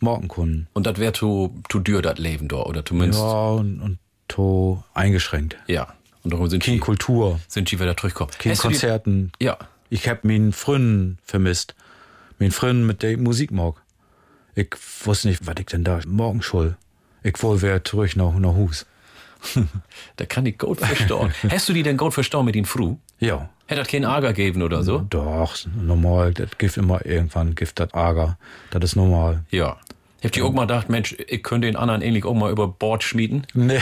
[0.00, 0.68] morgen können.
[0.74, 3.20] Und das wäre zu, zu dür, das Leben da, oder zumindest.
[3.20, 5.56] Ja, und, und to eingeschränkt.
[5.66, 5.94] Ja.
[6.22, 8.32] Und darum sind Keine die, Kultur, sind die wieder zurückgekommen.
[8.38, 9.32] keine Hast Konzerten.
[9.40, 9.56] Ja.
[9.90, 11.74] Ich hab meinen Freund vermisst.
[12.38, 13.76] Meinen Freund, mit der Musik mag.
[14.54, 14.74] Ich
[15.04, 16.76] wusste nicht, was ich denn da morgen schuld.
[17.22, 18.86] Ich wohl wer zurück nach, nach Hus.
[20.16, 21.32] Da kann ich gut verstauen.
[21.48, 22.96] Hast du die denn gut verstauen mit den Fru?
[23.20, 23.48] Ja.
[23.66, 24.98] Hätte das keinen Ärger geben oder so?
[25.10, 26.32] Doch, normal.
[26.34, 28.38] Das gibt immer irgendwann, gibt das Ärger.
[28.70, 29.44] Das ist normal.
[29.50, 29.76] Ja.
[30.24, 33.04] Habt ihr auch mal gedacht, Mensch, ich könnte den anderen ähnlich auch mal über Bord
[33.04, 33.46] schmieden?
[33.54, 33.78] Nee.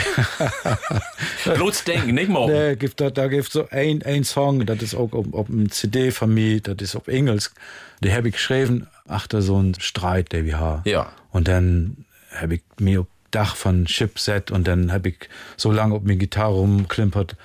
[1.55, 2.53] Bloß denken, nicht morgen.
[2.53, 5.71] Nee, gibt da, da gibt so ein, ein Song, das ist auch auf, auf einem
[5.71, 7.49] CD von mir, das ist auf Englisch.
[8.03, 10.83] Die habe ich geschrieben, achter so ein Streit, der wir haben.
[10.85, 11.11] Ja.
[11.31, 12.05] Und dann
[12.35, 16.15] habe ich mir auf Dach von Chipset und dann habe ich so lange auf mir
[16.15, 17.35] Gitarre rumklimpert,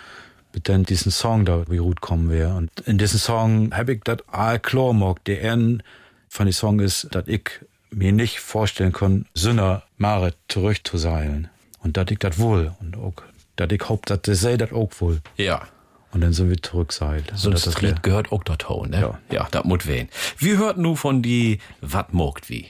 [0.51, 2.55] bis dann diesen Song da wie gut kommen wäre.
[2.55, 5.21] Und in diesem Song habe ich das all klar gemacht.
[5.27, 5.83] Der Ern
[6.31, 7.51] von dem Song ist, dass ich
[7.91, 11.49] mir nicht vorstellen kann, Sünder Mare zurückzuseilen.
[11.81, 12.73] Und dass ich das wohl.
[12.81, 13.23] Und auch,
[13.57, 15.21] dass ich hoffe, dass der sei das auch wohl.
[15.37, 15.69] Ja.
[16.13, 17.31] Und dann sind wir zurückseilt.
[17.35, 19.01] So ein Lied gehört auch dorthin, ne?
[19.01, 19.19] Ja.
[19.31, 20.09] Ja, das muss wehen.
[20.39, 22.69] Wir hörten nur von die, wat mogt wie.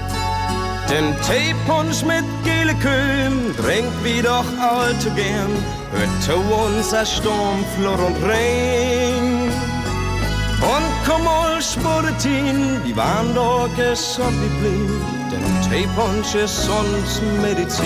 [0.94, 5.50] Den Teepunsch mit gele Kühen trinkt wie doch allzu gern,
[5.90, 9.50] hört zu uns ein Sturm, Flor und Regen.
[10.62, 14.90] Und komm mal, Spuritin, die waren doch gesund wie blieb,
[15.32, 17.84] denn Teepunsch ist uns Medizin.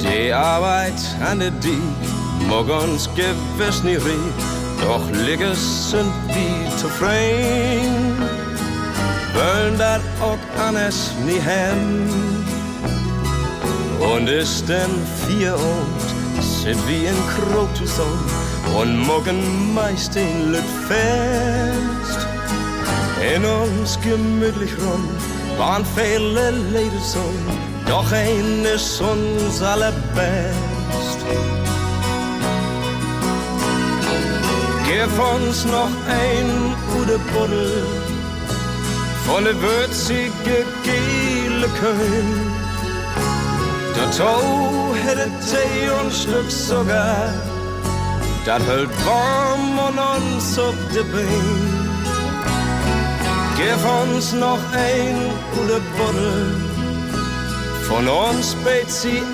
[0.00, 2.02] Die Arbeit an der Diek
[2.48, 4.40] mag uns gewiss nie riet,
[4.80, 8.45] doch Ligges sind wie zufrieden.
[9.78, 12.08] Dat auch anders nie haben.
[14.00, 14.94] Und ist denn
[15.26, 16.02] vier und
[16.40, 18.18] sind wie in Krotuson
[18.78, 22.26] und morgen meist in Lüt fest.
[23.34, 25.20] In uns gemütlich rund
[25.58, 27.24] waren viele Leder so,
[27.86, 31.18] doch ein ist uns allerbest.
[34.86, 38.05] Gib uns noch ein gute Buddel
[39.26, 42.52] von der würzige gele Köln.
[43.96, 47.32] Dazu hätte Tee und Stück Zucker,
[48.44, 51.76] das hält warm und uns auf die Beine.
[53.56, 55.16] Gib uns noch ein
[55.54, 56.56] gute Buddel
[57.88, 59.26] von uns Spezialgetränk.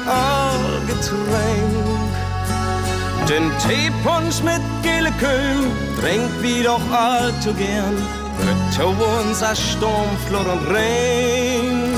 [3.28, 5.70] Den Teepunsch mit gele Köln
[6.00, 8.21] trinkt wie doch allzu gern.
[8.74, 11.94] Zu uns ein Sturm, Flor und Regen.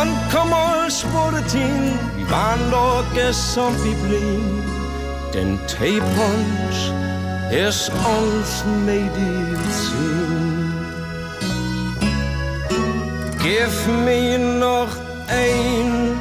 [0.00, 4.64] Und komm mal, Spuritin, wir waren doch gesund wie blieb.
[5.34, 6.92] Denn Teepunsch
[7.50, 10.72] ist uns Medizin.
[13.42, 14.88] Gib mir noch
[15.28, 16.18] ein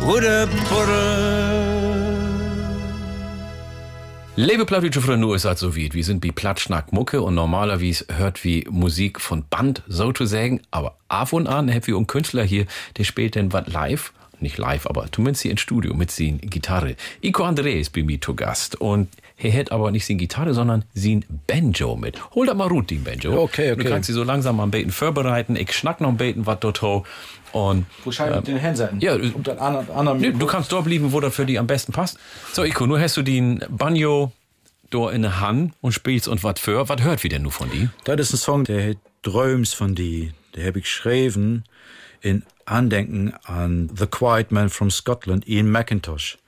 [0.00, 1.71] gute Buddel.
[4.34, 5.92] Liebe Plattdeutsche ist halt so wie.
[5.92, 10.62] Wir sind wie Plattschnack Mucke und normalerweise hört wie Musik von Band, so zu sagen.
[10.70, 12.64] Aber ab und an habt wir einen Künstler hier,
[12.96, 14.14] der spielt dann was live.
[14.40, 16.96] Nicht live, aber zumindest hier im Studio mit seiner Gitarre.
[17.20, 19.08] Ico André ist bei mir zu Gast und
[19.42, 22.18] er hat aber nicht seine Gitarre, sondern sein Banjo mit.
[22.34, 23.32] Hol da mal Ruth, den Banjo.
[23.42, 23.82] Okay, okay.
[23.82, 25.56] Du kannst sie so langsam mal ein bisschen vorbereiten.
[25.56, 27.04] Ich schnack noch ein bisschen was dort ho.
[27.52, 29.00] Und Wo schreibe ich den Händen?
[29.00, 31.66] ja, und dann anderen, anderen Nee, du kannst dort bleiben, wo das für dich am
[31.66, 32.18] besten passt.
[32.52, 34.32] So, Iko, nur hast du den Banjo
[34.90, 36.88] dort in der Hand und spielst und was für.
[36.88, 37.90] Was hört wir denn nur von dir?
[38.04, 40.32] Das ist ein Song, der Träums von die.
[40.54, 41.64] Der habe ich geschrieben
[42.20, 46.38] in Andenken an The Quiet Man from Scotland, Ian McIntosh.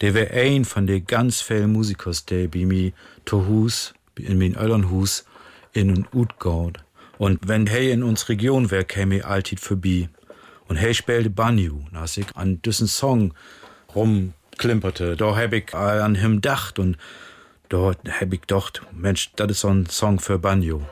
[0.00, 2.92] Der war ein von den ganz vielen Musikers, der bei mir
[3.24, 5.24] zu Hus, in mein Elternhus,
[5.72, 6.84] in und ut geht.
[7.18, 10.08] Und wenn er in uns Region wär, käme alltid vorbei.
[10.68, 11.84] Und er spielte Banjo.
[11.92, 13.32] Als ich an diesen Song
[13.94, 16.98] rumklimperte, da hab ich an ihm gedacht und
[17.68, 20.82] da hab ich gedacht, Mensch, das ist so ein Song für Banjo.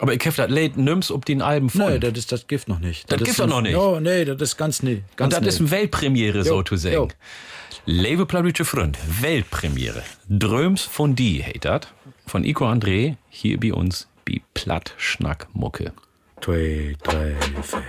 [0.00, 1.92] Aber ich hab das Lied nimmst ob den Alben voll.
[1.92, 3.10] Nee, das ist das Gift noch nicht.
[3.12, 3.72] Das ist gibt's doch ein- noch nicht?
[3.74, 4.94] Ja, nee, das ist ganz nie.
[4.96, 6.94] und Ganz das ist eine Weltpremiere, so Jo, zu sagen.
[6.94, 7.08] jo.
[7.86, 10.02] Liebe Plattdeutsche Freund, Weltpremiere.
[10.28, 11.92] Dröms von die, hey dat.
[12.26, 15.92] Von Ico André, hier bei uns, bei Plattschnack Mucke.
[16.40, 17.82] Zwei, drei, vier.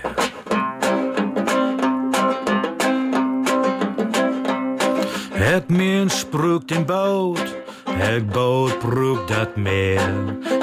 [5.32, 7.56] Het meer sprukt in boot,
[7.94, 10.00] het boot broekt dat meer.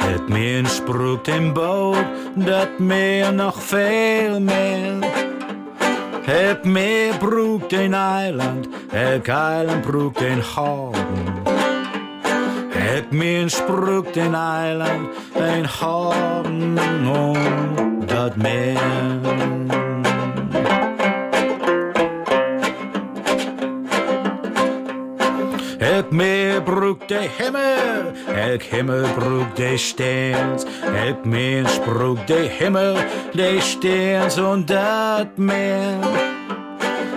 [0.02, 4.94] Het meer sprukt in boot, dat meer nog veel meer.
[6.22, 11.48] Het meer broekt in eiland, het eiland broekt in haven.
[12.68, 17.38] Het meer sprukt in eiland, een haven om
[18.06, 19.69] dat meer.
[26.00, 30.64] Het meer broekt de himmel, het himmel broekt de sterns.
[30.82, 32.96] Het meer sproekt de himmel,
[33.32, 35.98] de sterns und dat meer.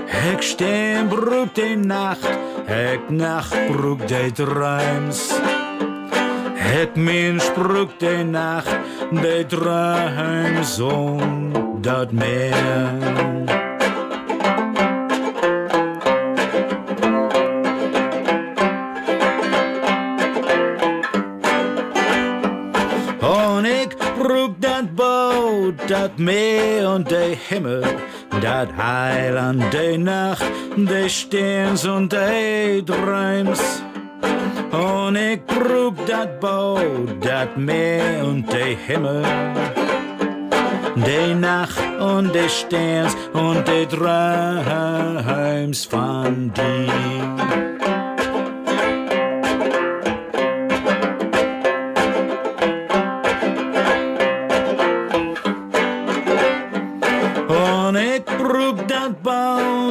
[0.06, 5.32] Het steen broekt de nacht, het nacht broekt de drums.
[6.54, 8.76] Het meer sproekt de nacht,
[9.10, 13.41] de drums und dat meer.
[24.82, 27.82] Dat Boot, dat Meer und der Himmel,
[28.40, 30.44] dat Heiland, der Nacht,
[30.76, 33.82] der Sterns und der Träums.
[34.72, 39.22] Und ich brug dat Boot, dat Meer und der Himmel,
[40.96, 48.01] de Nacht und de Sterns und de Träums von dir.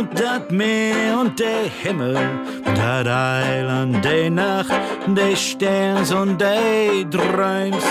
[0.01, 2.15] Boot, dat Meer und de Himmel,
[2.75, 4.73] dat Eiland, de Nacht,
[5.07, 7.83] de Sterns und de Träums.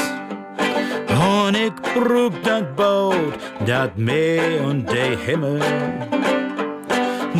[1.08, 3.34] Und ich brug dat Boot,
[3.66, 5.60] dat Meer und de Himmel,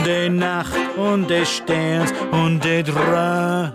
[0.04, 3.72] de Nacht und de Sterns und de Träums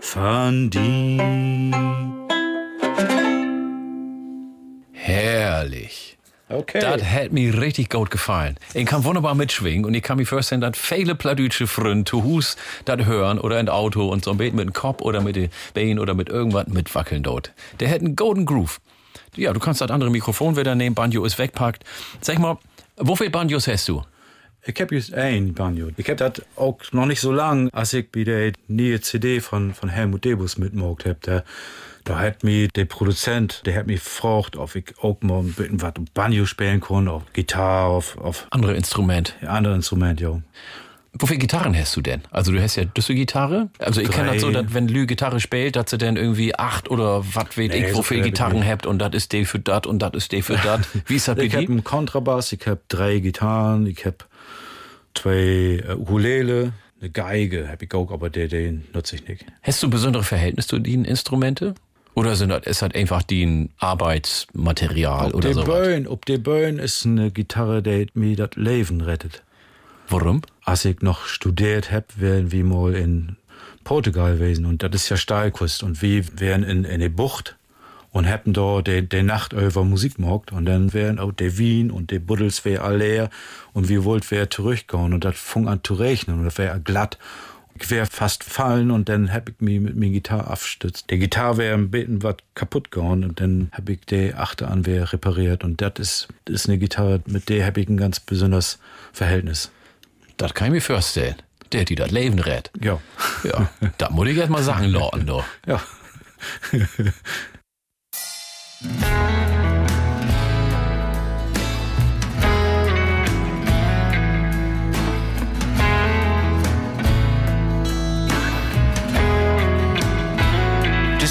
[0.00, 1.22] von dir.
[4.92, 6.09] Herrlich.
[6.50, 6.80] Okay.
[6.80, 8.56] Das hat mir richtig gut gefallen.
[8.74, 12.56] Ich kann wunderbar mitschwingen und ich kann mir vorstellen, dass viele pladütsche Freunde zu Hus
[12.84, 15.50] das hören oder in Auto und so ein bisschen mit dem Kopf oder mit den
[15.74, 17.52] Beinen oder mit irgendwas mitwackeln dort.
[17.78, 18.80] Der hat einen golden Groove.
[19.36, 21.84] Ja, du kannst das andere Mikrofon wieder nehmen, Banjo ist wegpackt.
[22.20, 22.58] Sag mal,
[23.00, 24.02] wie viele Banjos hast du?
[24.66, 25.88] Ich heb just ein Banjo.
[25.96, 29.72] Ich hab das auch noch nicht so lang, als ich bei der neue CD von,
[29.72, 31.44] von Helmut Debus mitgemacht hab.
[32.04, 35.82] Da hat mir der Produzent, der hat mich gefragt, ob ich auch mal ein bisschen
[35.82, 39.34] was Banjo spielen kann, auf Gitarre, auf, auf Andere Instrument.
[39.46, 40.42] andere Instrumente, ja.
[41.24, 42.22] Viele Gitarren hast du denn?
[42.30, 43.68] Also du hast ja düsse Gitarre.
[43.78, 46.88] Also ich kenne das so, dass wenn Lü Gitarre spielt, dass sie dann irgendwie acht
[46.88, 49.44] oder was weiß Nee, ich, so wo viele viel Gitarren habt und das ist D
[49.44, 50.82] für dat und das ist D für dat.
[51.06, 54.28] Wie ist das bei Ich hab einen Kontrabass, ich hab drei Gitarren, ich hab
[55.14, 59.44] zwei äh, Ukulele, eine Geige hab ich auch, aber der, den nutze ich nicht.
[59.62, 61.74] Hast du ein besonderes Verhältnis zu den Instrumente?
[62.14, 65.64] Oder sind das, ist das einfach die Arbeitsmaterial Ob oder der so?
[65.64, 69.42] Böen, ob der Böen ist eine Gitarre, die mir das Leben rettet.
[70.08, 70.42] Warum?
[70.70, 73.36] als ich noch studiert hab, wären wir mal in
[73.82, 77.56] Portugal gewesen und das ist ja Steilkust und wir wären in, in der Bucht
[78.12, 81.90] und hätten da die, die Nacht über Musik gemacht und dann wären auch der Wien
[81.90, 83.30] und der Buddels wär all leer
[83.72, 87.18] und wir wollt wär zurückgehen und das fing an zu regnen und das wär glatt.
[87.80, 91.10] Ich wär fast fallen und dann hab ich mich mit mir Gitarre abstützt.
[91.10, 94.84] Die Gitarre wär ein bisschen was kaputt gegangen und dann hab ich die Achte an
[94.84, 98.78] wär repariert und das ist, ist eine Gitarre, mit der hab ich ein ganz besonderes
[99.12, 99.70] Verhältnis.
[100.36, 101.36] Das kann ich mir vorstellen.
[101.72, 102.70] Der, die das Leben rät.
[102.80, 103.00] Ja.
[103.44, 105.44] Ja, da muss ich erst mal sagen, Lorten, doch.
[105.66, 105.80] Ja.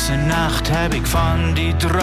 [0.10, 2.00] Diese Nacht hab ich von die träumt.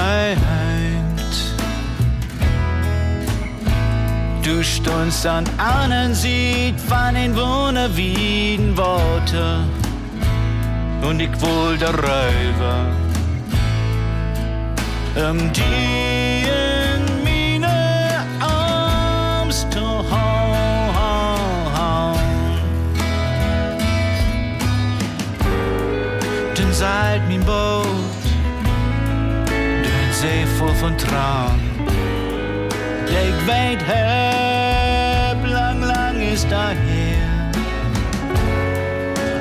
[4.45, 9.65] Du stundst an einen sieht von den Wohner Wieden Worte
[11.03, 12.87] und ich wohl der Räuber.
[15.29, 20.47] Um die in meine Arms zu hauen.
[26.57, 27.86] Den seid mein Boot,
[30.57, 31.61] von Traum.
[33.09, 37.51] Ich weet heb, lang, lang ist daher.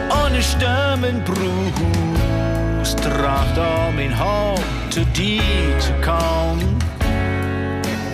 [0.10, 5.42] Ohne Stimmen Brust, tracht um mein Haupt zu dir
[5.80, 6.78] zu kommen.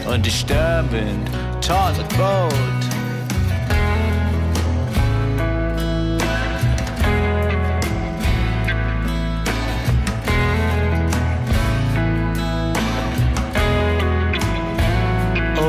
[0.06, 1.26] Und die Stimmen
[1.68, 3.01] das Boot.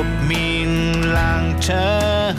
[0.02, 2.36] Op mijn langtuin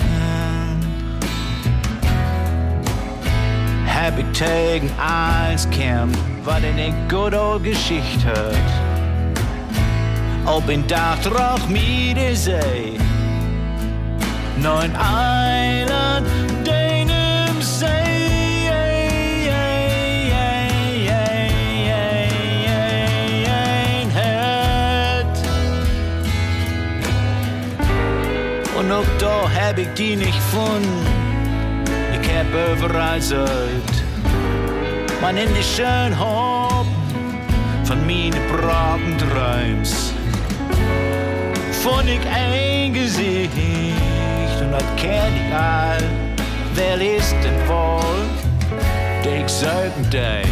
[3.85, 8.72] heb ik tegen eins kämpft, wat in een good old Geschichte hört.
[10.56, 12.98] Op een dag drauf mir de Zee,
[14.56, 16.27] neun Eiland,
[29.24, 31.06] da hab ich die nicht gefunden.
[32.14, 33.94] Ich hab überall seit.
[35.22, 36.91] Man in die schön Hoppen
[37.86, 40.14] von meine braven Träums.
[41.84, 43.52] Von ich ein Gesicht
[44.62, 46.04] und das kenn ich all.
[46.76, 48.24] Wer ist denn wohl?
[49.24, 50.44] Der ich selten day.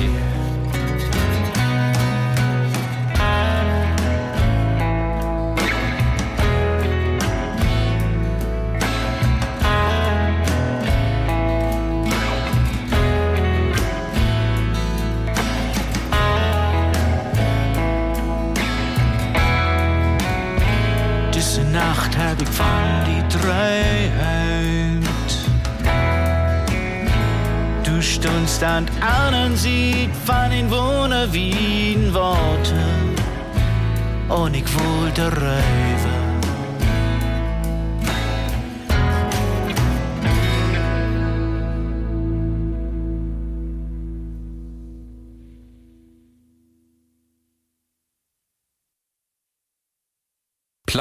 [28.72, 32.76] Stundst an anderen Sied von den Wohner Wien Worte
[34.30, 36.21] und ich wollte reiven.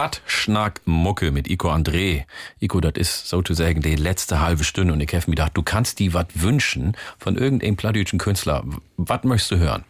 [0.00, 2.24] Platt, Schnack, Mucke mit Ico André.
[2.58, 5.98] Ico, das ist sozusagen die letzte halbe Stunde und ich hab mir gedacht, du kannst
[5.98, 8.64] die wat wünschen von irgendeinem plattdeutschen Künstler.
[8.96, 9.84] Was möchtest du hören?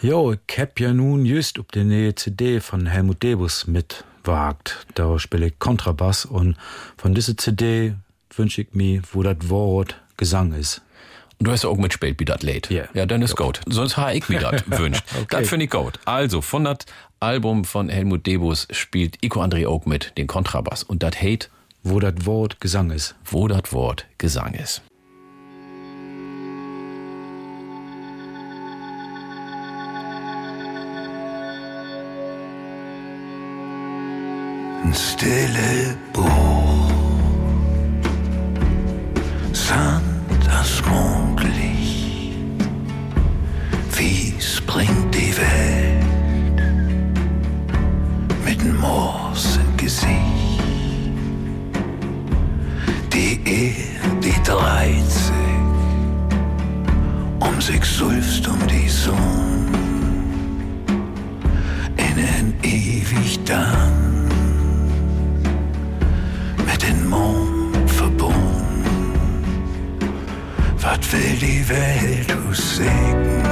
[0.00, 4.86] Jo, ich hab ja nun just ob die neue CD von Helmut Debus mitwagt.
[4.94, 6.56] Da spiele ich Kontrabass und
[6.96, 7.96] von dieser CD
[8.34, 10.80] wünsch ich mir, wo das Wort Gesang ist.
[11.38, 12.70] Du hast auch mitgespielt, wie das lädt.
[12.70, 12.84] Ja.
[12.94, 13.60] Ja, dann ist gut.
[13.66, 15.04] Sonst habe ich mir das wünscht.
[15.14, 15.26] Okay.
[15.28, 16.00] Das finde ich gut.
[16.06, 16.78] Also, von das
[17.20, 20.82] Album von Helmut Debus spielt Ico André auch mit, den Kontrabass.
[20.82, 21.48] Und das hate,
[21.82, 23.14] Wo das Wort Gesang ist.
[23.24, 24.82] wo das Wort Gesang ist.
[34.84, 36.90] Ein stille Buch,
[39.52, 40.02] Sand
[40.44, 42.36] das Mondlicht,
[43.92, 45.85] wie springt die Welt
[48.66, 50.10] im Gesicht.
[53.12, 55.32] Die Erde, die dreht sich,
[57.38, 59.18] um sich seufzt um die Sonne,
[61.96, 64.26] innen ewig dann
[66.66, 69.12] mit dem Mond verbunden.
[70.80, 73.46] Was will die Welt uns sagen?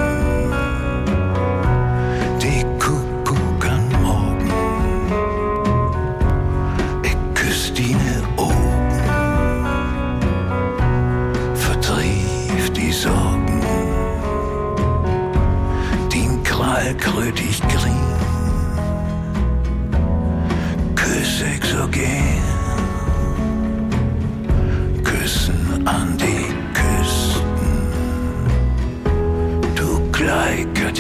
[16.85, 18.05] Den Krall krötig grün.
[20.95, 21.43] Küss
[21.91, 22.45] gern.
[25.03, 27.45] Küssen an die Küsten.
[29.75, 30.93] Du gleicher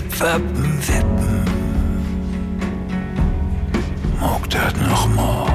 [0.00, 1.44] wie Wippwappen wippen.
[4.20, 5.49] Mag dat noch mal,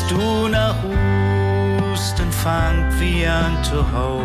[0.00, 4.24] Kommst du nach Hus, dann fangt wie an zu Haupt.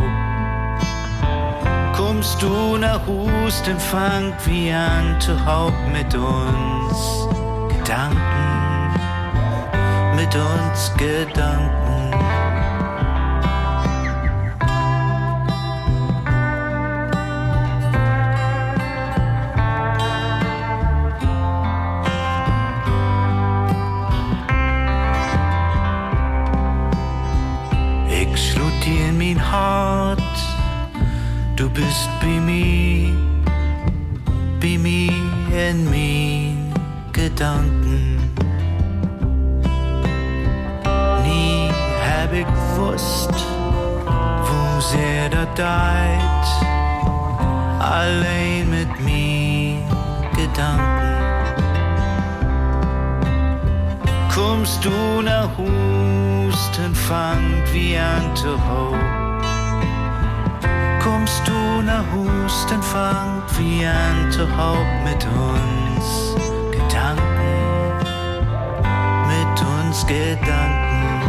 [1.93, 7.27] Kommst du nach Hus, dann fangt wie an zu Haupt mit uns
[7.77, 8.95] Gedanken,
[10.15, 11.84] mit uns Gedanken.
[31.75, 33.13] Bist bei mir,
[34.61, 35.11] bei mir
[35.69, 36.73] in mein
[37.11, 38.31] Gedanken.
[41.25, 41.69] Nie
[42.07, 43.35] hab ich gewusst,
[44.47, 46.47] wo sehr da deit,
[47.79, 49.79] allein mit mir
[50.33, 50.95] Gedanken.
[54.33, 58.57] Kommst du nach Hus, dann fangt wie an zu
[62.75, 63.85] Dann fangt wie
[64.31, 66.35] zu Haupt mit uns
[66.71, 67.23] Gedanken,
[69.27, 71.21] mit uns Gedanken.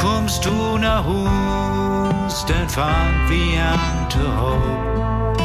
[0.00, 5.42] Kommst du nach Hus, dann fangt wie an zu Haupt.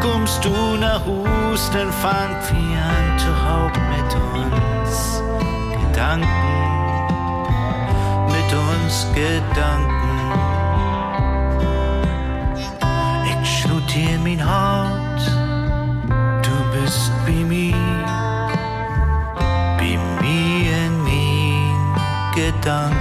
[0.00, 5.22] Kommst du nach Hus, dann fangt wie an zu Haupt mit uns
[5.82, 6.28] Gedanken,
[8.26, 9.96] mit uns Gedanken.
[13.24, 15.22] Ich dir mein Hart,
[16.42, 17.74] du bist bei mir,
[19.78, 21.94] bei mir in mein
[22.34, 22.95] Gedanken.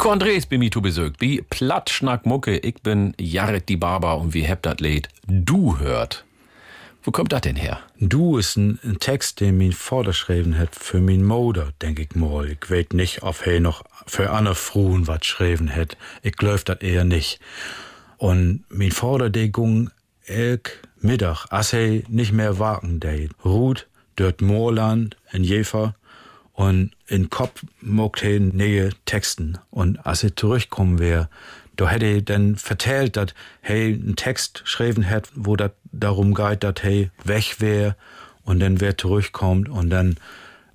[0.00, 1.10] Iko Andres bei mir zu Besuch.
[1.18, 6.24] Wie Plattschnack Mucke, ich bin Jared die Barber und wie habt dat Lied Du hört.
[7.02, 7.80] Wo kommt das denn her?
[7.98, 12.48] Du ist ein, Text, den mein Vater geschrieben hat für mein Moder, denk ich mal.
[12.50, 15.98] Ich weet nicht, ob er noch für andere Frauen was geschrieben hat.
[16.22, 17.38] Ich glaub das eher nicht.
[18.16, 19.90] Und mein Vater, der ging
[20.24, 23.86] elk Mittag, als er nicht mehr wagen deit, ruht
[24.16, 25.94] dort Moorland in Jever
[26.60, 29.56] und in Kopf mogt er neue Texten.
[29.70, 31.30] Und als er zurückkommen wär,
[31.76, 33.28] da hätte er dann vertellt, dass
[33.62, 37.96] hey einen Text geschrieben hat, wo das darum geht, dass hey weg wär
[38.42, 40.16] und dann wer zurückkommt und dann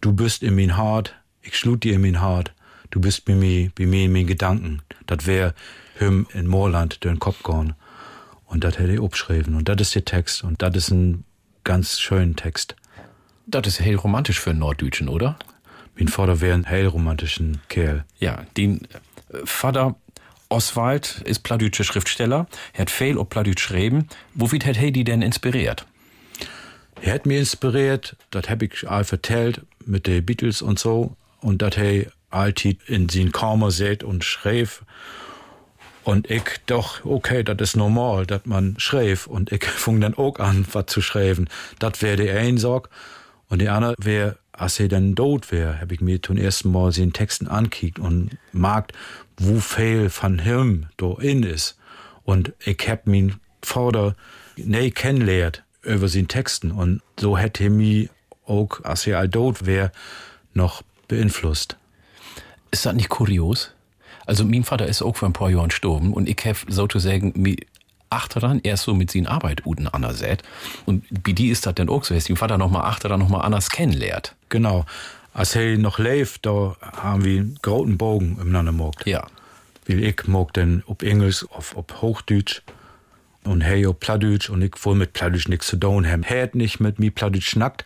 [0.02, 1.14] du bist in mein Hart,
[1.44, 2.52] ich schlug dir in mein Hart,
[2.90, 4.82] du bist bei mir, bei mir in meinen Gedanken.
[5.06, 5.54] Das wär
[6.00, 7.76] him in Moorland den Kopf gegangen.
[8.48, 9.54] Und das hätte ich abgeschrieben.
[9.54, 10.44] Und das ist der Text.
[10.44, 11.26] Und das ist ein
[11.64, 12.76] ganz schöner Text.
[13.46, 15.38] Das ist hell romantisch für einen Norddeutschen, oder?
[15.98, 18.06] Mein Vater wäre ein hellromantischen Kerl.
[18.20, 18.82] Ja, den
[19.30, 19.96] äh, Vater
[20.50, 22.48] Oswald ist plattdeutscher Schriftsteller.
[22.74, 24.08] Er hat viel auf Plattdeutsch geschrieben.
[24.34, 25.86] Wofür hat er die denn inspiriert?
[27.02, 31.16] Er hat mich inspiriert, das hab ich all vertellt mit den Beatles und so.
[31.42, 34.84] Und das er alltid in sin Kammer sät und schreef.
[36.04, 39.28] Und ich doch, okay, das ist normal, dass man schreef.
[39.28, 41.48] Und ich fing dann auch an, was zu schreiben.
[41.80, 42.90] Das wäre der eine Sorg.
[43.50, 46.92] Und der andere wäre, als er dann tot wäre, hab ich mir zum ersten Mal
[46.92, 48.94] den Texten ankickt und mag,
[49.38, 51.78] wo viel von ihm da in ist.
[52.24, 54.16] Und ich hab mein Vater
[54.56, 56.72] nee kennenlernt über seinen Texten.
[56.72, 58.10] Und so hätte er mich
[58.46, 59.92] auch, als er all tot wäre,
[60.54, 61.78] noch beeinflusst.
[62.72, 63.72] Ist das nicht kurios?
[64.26, 67.68] Also, mein Vater ist auch vor ein paar Jahren gestorben und ich habe sozusagen mich
[68.10, 70.44] achteran erst so mit seinen Arbeit uten anerseht.
[70.86, 73.70] Und wie die ist das denn auch so, dass mein Vater nochmal achteran nochmal anders
[73.70, 74.36] kennenlernt.
[74.50, 74.86] Genau.
[75.34, 79.06] Als er noch lebt, da haben wir einen großen Bogen im mogt.
[79.06, 79.28] Ja.
[79.86, 82.62] Weil ich mag den ob Englisch, auf, auf Hochdeutsch
[83.44, 86.24] und hey auf Plattdeutsch und ich wohl mit Plattdeutsch nichts zu tun haben.
[86.24, 87.86] Hat nicht mit mir Plattdeutsch schnackt.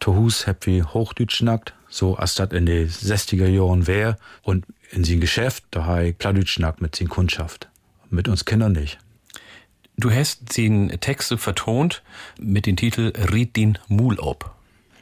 [0.00, 4.18] Tohus hab wie Hochdeutsch schnackt, so als das in den 60er Jahren wär.
[4.42, 7.68] Und in sein Geschäft, da hab ich Plattdeutsch schnackt mit sin Kundschaft.
[8.10, 8.98] Mit uns Kindern nicht.
[9.98, 12.02] Du hast den Texte vertont
[12.38, 14.54] mit dem Titel Ried den Mul ob.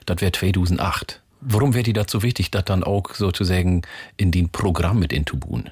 [0.06, 1.20] Das wär 2008.
[1.40, 3.82] Warum wäre die so wichtig, das dann auch sozusagen
[4.16, 5.70] in den Programm mit intubun?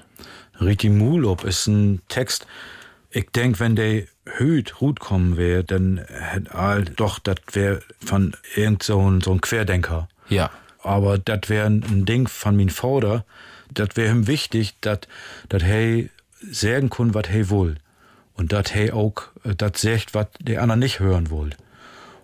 [0.59, 2.45] Riti Mulop ist ein Text.
[3.09, 8.35] Ich denk, wenn der Hüt Rut kommen wäre, dann hätt all doch, das wär von
[8.55, 10.07] irgend so ein, so ein Querdenker.
[10.29, 10.51] Ja.
[10.81, 13.25] Aber das wär ein Ding von min Vater.
[13.73, 14.99] Das wär ihm wichtig, dass
[15.49, 16.09] dat hey
[16.51, 17.77] sagen kun, wat hey wohl.
[18.35, 21.51] Und dat hey auch, dat sagt, wat der anderen nicht hören wohl.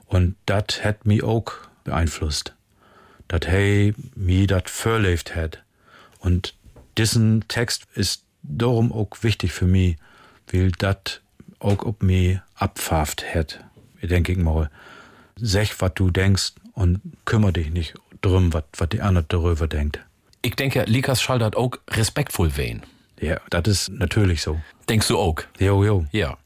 [0.06, 1.52] Und dat hätt mi auch
[1.84, 2.56] beeinflusst.
[3.28, 5.64] Dat hey mi dat verlebt hätt.
[6.20, 6.56] Und
[6.98, 9.98] diesen Text ist darum auch wichtig für mich,
[10.52, 11.22] weil dat
[11.60, 13.64] auch ob mir abpfafft hätt.
[14.02, 14.70] Ich denke mal,
[15.36, 20.00] sech, was du denkst und kümmer dich nicht drum, was die andere darüber denkt.
[20.42, 22.84] Ich denke, Likas Schall hat auch respektvoll wehen.
[23.20, 24.60] Ja, das ist natürlich so.
[24.90, 25.36] Denkst du auch?
[25.60, 26.06] Jo, jo.
[26.12, 26.38] Ja.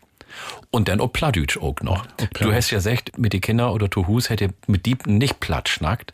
[0.71, 2.05] Und dann ob Plattdeutsch auch noch.
[2.39, 6.13] Du hast ja gesagt, mit den Kindern oder Tuhus hätte mit Dieben nicht platt schnackt.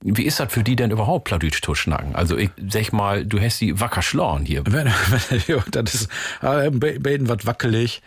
[0.00, 2.14] Wie ist das für die denn überhaupt Plattdeutsch zu schnacken?
[2.14, 4.62] Also ich sag mal, du hast die wacker schlauen hier.
[4.66, 6.08] Wenn, wenn, jo, das ist
[6.42, 8.02] äh, be- beten wat wackelig,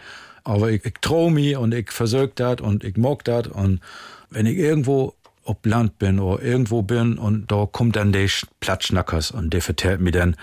[0.46, 3.82] aber ich, ich trau mi und ich versög dat und ich mag dat und
[4.30, 5.14] wenn ich irgendwo
[5.44, 9.62] ob Land bin oder irgendwo bin und da kommt dann der Sch- Plattschnackers und der
[9.64, 10.36] vertellt mir dann,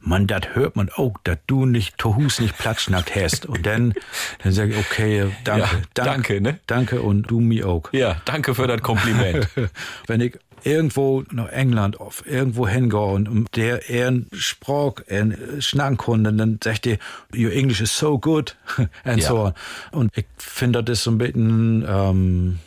[0.00, 3.46] man, dat hört man auch, dat du nicht Tohus nicht Plattschnackt hast.
[3.46, 3.94] Und dann,
[4.42, 6.58] dann sag ich, okay, danke, Ja, danke, ne?
[6.66, 7.92] Danke und du mir auch.
[7.92, 9.48] Ja, danke für das Kompliment.
[10.06, 16.32] Wenn ich irgendwo nach England auf irgendwo hingehe und der ihren Sprach ihren schnacken konnte,
[16.32, 16.98] dann sagt ihr,
[17.34, 18.56] your English is so good
[19.04, 19.28] and Ja.
[19.28, 19.52] so on.
[19.92, 22.58] Und ich finde das so ein bisschen ähm,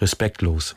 [0.00, 0.74] respektlos.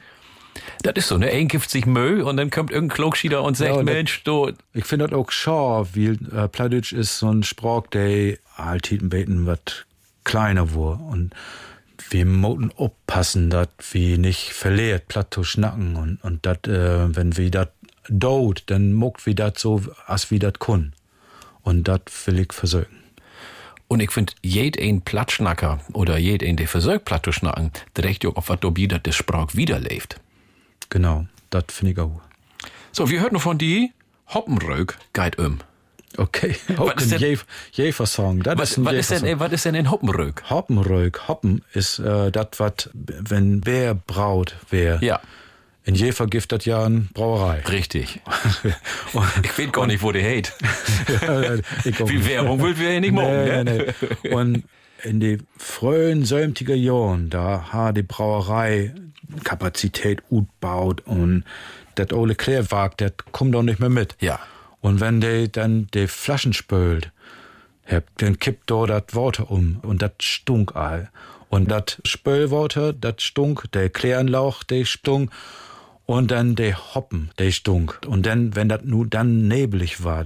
[0.84, 1.30] Das ist so, ne?
[1.30, 4.24] Ein gibt sich Müll und dann kommt irgendein Klogschieder und sagt, Ja, und das- Mensch,
[4.24, 8.80] du, Ich finde das auch schade, weil äh, Plattdeutsch ist so ein Sprach, der ein
[9.10, 9.60] bisschen was
[10.24, 11.02] kleiner wurde.
[11.04, 11.34] Und
[12.10, 15.96] wir müssen aufpassen, dass wir nicht verliert, platt zu schnacken.
[15.96, 17.68] Und, und dat, äh, wenn wir das
[18.10, 20.94] dort, dann muckt wir das so, als wir das können.
[21.64, 22.88] Und das will ich versuchen.
[23.88, 28.06] Und ich finde, jed ein Plattschnacker oder jed ein, der versucht, platt zu schnacken, der
[28.06, 30.16] recht auch auf was dabei, dass der Sprach wiederlebt.
[30.92, 32.22] Genau, das finde ich auch.
[32.92, 33.92] So, wir hörten von die
[34.28, 35.58] Hoppenrög geht um.
[36.18, 36.56] Okay,
[36.98, 38.44] ist denn- Jef- Jäfer-Song.
[38.44, 40.44] Das Was, ein was, ist denn, äh, was ist denn ein Hoppenrög?
[40.50, 45.02] Hoppenrög, Hoppen ist äh, das, was, wenn wer braut, wer.
[45.02, 45.22] Ja,
[45.86, 47.62] In Jever gibt das ja eine Brauerei.
[47.62, 48.20] richtig.
[49.44, 50.52] Ich weiß gar nicht, wo der hate.
[52.02, 52.26] auch Wie.
[52.28, 53.94] Werbung will wir ja nicht machen, nee, ne?
[54.24, 54.30] nee.
[54.34, 54.64] Und
[55.04, 58.94] in die frühen 70er Jahren, da hat die Brauerei
[59.44, 61.44] Kapazität gut baut und
[61.96, 64.16] das ole Klärwag, das kommt doch nicht mehr mit.
[64.20, 64.40] Ja.
[64.82, 67.12] Und wenn die dann die Flaschen spült,
[68.18, 71.10] dann kippt da das Wasser um und das stunk all.
[71.50, 75.32] Und das Spülwasser, das stunk, der Klärenlauch, der stunk
[76.06, 78.00] und dann der Hoppen, der stunk.
[78.08, 80.26] Und dann, wenn das nur dann nebelig war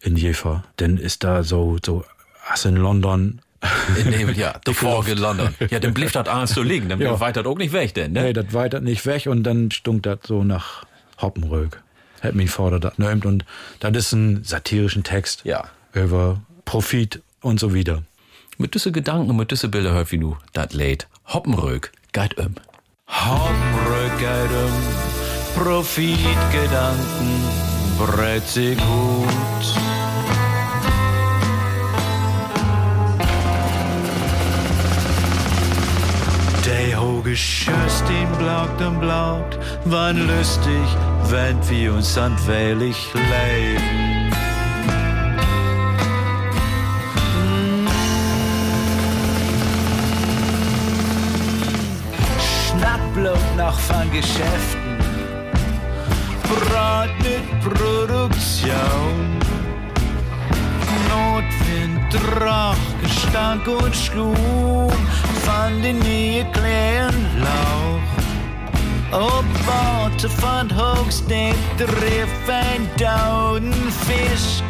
[0.00, 2.04] in Jever, dann ist da so, so,
[2.48, 3.40] als in London,
[3.96, 4.58] In Nebel, ja.
[4.66, 5.54] Der Vorge London.
[5.70, 6.88] Ja, dann blieb das alles so liegen.
[6.88, 7.18] Dann Ja.
[7.20, 8.22] weiter auch nicht weg, denn, ne?
[8.22, 10.84] nee, das weitert nicht weg und dann stunk das so nach
[11.20, 11.82] Hoppenrög.
[12.22, 13.44] Hat mich Vater das nimmt und
[13.80, 15.64] das ist ein satirischen Text Ja.
[15.92, 18.02] über Profit und so wieder.
[18.58, 21.06] Mit diese Gedanken und mit diese Bilder hört wie du das lädt.
[21.26, 22.54] Hoppenrög geht um.
[23.08, 24.72] Hoppenrückkeiten,
[25.54, 27.42] Profitgedanken,
[27.98, 29.95] brett sie gut.
[37.26, 40.86] Der hoge Schöst ihn blaugt und blaugt, wann lustig,
[41.28, 44.32] wenn wir uns anwählig leben.
[52.38, 54.98] Schnappblut noch von Geschäften,
[56.44, 59.40] Brot mit Produktion.
[61.08, 61.65] Notwind,
[62.10, 64.90] Drach, Gestank und Schlum
[65.44, 66.00] von den
[66.52, 68.06] kleinen Lauch.
[69.12, 69.44] Ob
[70.40, 73.72] van hoogsteek drift en douden
[74.06, 74.64] fisk.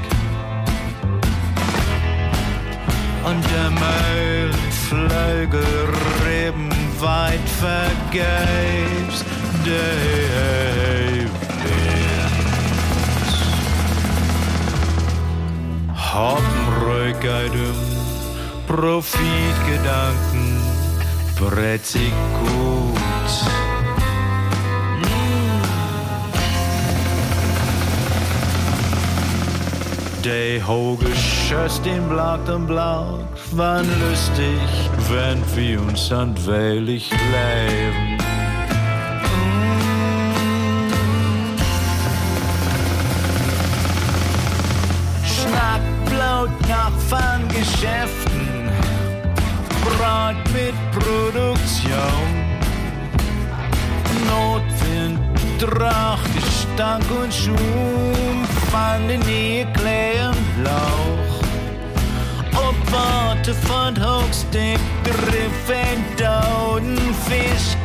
[3.25, 5.65] Und der Müllflügel
[6.25, 9.25] rieben weit vergebs,
[16.17, 17.77] Hoppenrückeidem,
[18.67, 20.63] Profitgedanken,
[21.39, 22.11] bretzig
[22.41, 22.97] gut.
[30.25, 34.59] De hoge Schöss, den blagt und blagt, wann lustig,
[35.11, 38.16] wenn wir uns andweilig leben.
[46.69, 48.71] Nach van Geschäften,
[49.83, 52.47] Brot mit Produktion.
[54.29, 55.19] Notwind,
[55.59, 61.37] Drach, Gestank und Schum van den Eklären Lauch.
[62.57, 67.77] Op Worte von Hochstick, Griffen, Dauden, Fisch.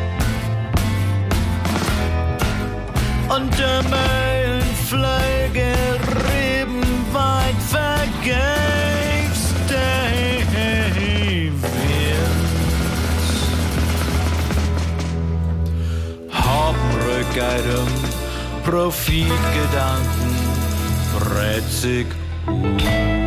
[3.30, 3.82] Und der
[17.32, 17.88] Hauptrückeidem,
[18.66, 20.36] Profitgedanken,
[21.18, 22.08] bretzig.
[22.46, 23.21] Dub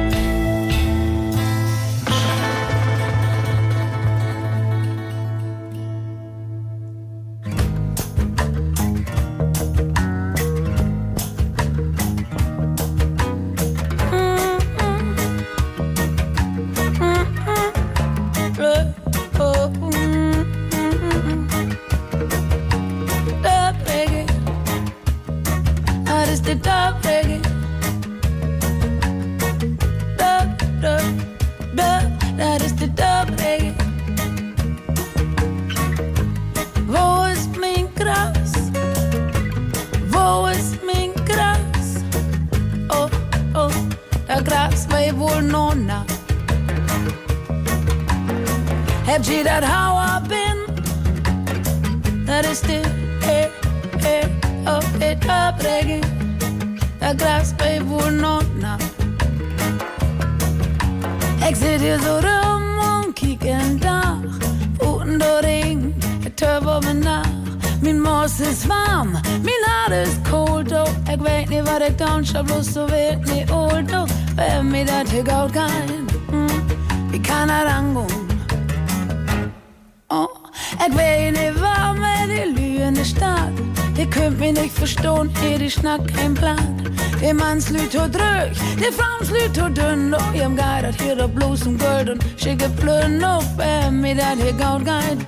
[94.36, 95.26] hier gaut geht.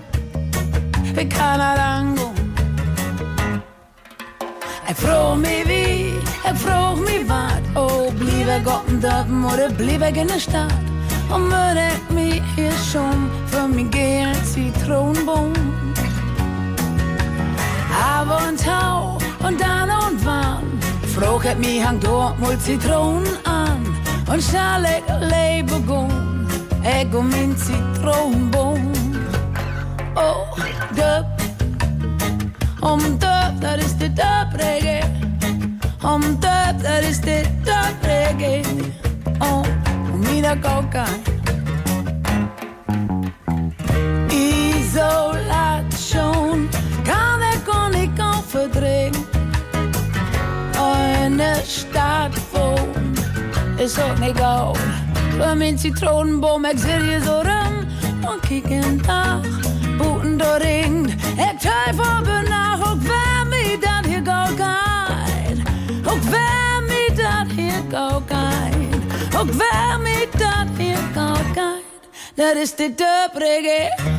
[1.15, 2.31] Wie kann er angehen?
[4.89, 6.15] Ich frag mich wie,
[6.51, 7.62] ich frag mich wat.
[7.74, 9.69] Oh, blieb er Gott im Dörpen oder
[10.03, 10.73] er in der Stadt?
[11.28, 15.53] Und würde ich mich hier schon für mich gehen Zitronenbaum.
[18.15, 20.81] Aber und Tau und dann und wann
[21.15, 23.85] frag ich mich hang dort mal Zitronen an
[24.31, 26.47] und schall ich lebe gun,
[26.83, 27.11] ich
[32.97, 35.02] om döp, dat is de döp-reggae.
[36.02, 38.60] Om döp, dat is de döp-reggae.
[39.39, 39.64] Oh,
[40.12, 41.05] mira coca.
[44.86, 45.89] Isolation
[47.02, 49.24] kan ik ook niet kan verdringen.
[51.24, 53.16] In de stad woon
[53.77, 54.78] is ook niet goud.
[55.39, 57.86] Voor mijn citronenboom, ik zit hier zo rum.
[58.20, 59.56] En kijk een dag,
[60.39, 61.07] fundering
[61.39, 65.67] Ett höjfobberna och vem kan den här gaukain
[66.07, 66.33] Och
[67.17, 68.17] dat hier kan.
[68.17, 69.03] Ook gaukain
[69.41, 71.83] Och dat i den kan gaukain
[72.63, 74.16] is är det döpregel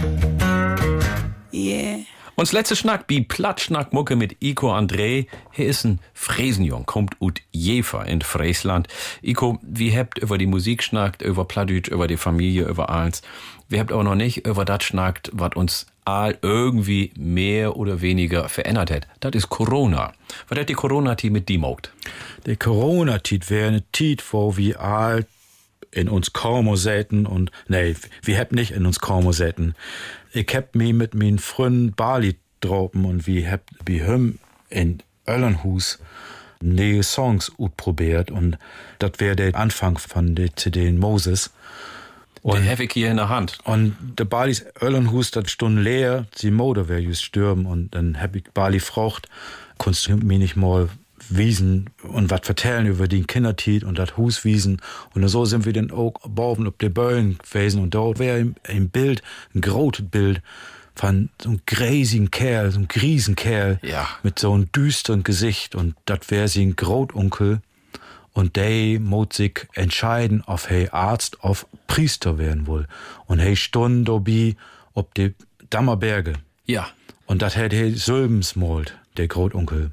[2.40, 5.26] Uns letzte Schnack, bi Plattschnack-Mucke mit Iko André.
[5.54, 8.88] Hier ist ein Fräsenjung, kommt ut Jefer in Friesland.
[9.24, 13.24] Iko, wie habt über die Musik schnackt, über Plattdütsch, über die Familie, über alles.
[13.70, 18.50] Wir habt aber noch nicht über das schnackt, was uns all irgendwie mehr oder weniger
[18.50, 19.08] verändert hat.
[19.20, 20.14] Das ist Corona.
[20.48, 21.92] Was hat die Corona-Tit mit die mogt?
[22.46, 25.26] Die Corona-Tit wäre eine Tit, wo wir all
[25.90, 29.74] in uns kaum säten und, nee, wir habt nicht in uns kaum säten.
[30.34, 34.40] Ich hab mich mit meinen Freunden Bali dropen und wir hab, wie hüm
[34.70, 36.00] in Öllenhus
[36.62, 38.58] neue Songs utprobiert und
[39.00, 41.52] das wäre der Anfang von der CD Moses.
[42.44, 43.58] Den habe ich hier in der Hand.
[43.66, 48.36] Und der Balis Öllenhus, das stund leer, die Mode wär just stürben und dann hab
[48.36, 49.28] ich Bali gefragt,
[49.78, 50.90] kannst du mir nicht mal
[51.30, 54.82] wiesen und was vertellen über den Kindertiet und das Hus wiesen
[55.14, 58.56] und so sind wir dann auch bauen ob der Böllen gewesen und dort wäre im,
[58.68, 59.22] im Bild
[59.54, 60.42] ein großes Bild
[60.96, 64.08] von so einem gräsigen Kerl, so einem Griesenkerl Ja.
[64.24, 67.62] mit so einem düsteren Gesicht und das wäre sein Grotonkel
[68.34, 72.86] und der muss sich entscheiden, ob er Arzt auf Priester werden will.
[73.26, 74.56] Und er stund dabei
[74.94, 75.34] ob die
[75.72, 76.34] Dammerberge.
[76.68, 76.88] Ja.
[77.26, 79.90] Und das hat er Sölbens malt, der Grotonkel.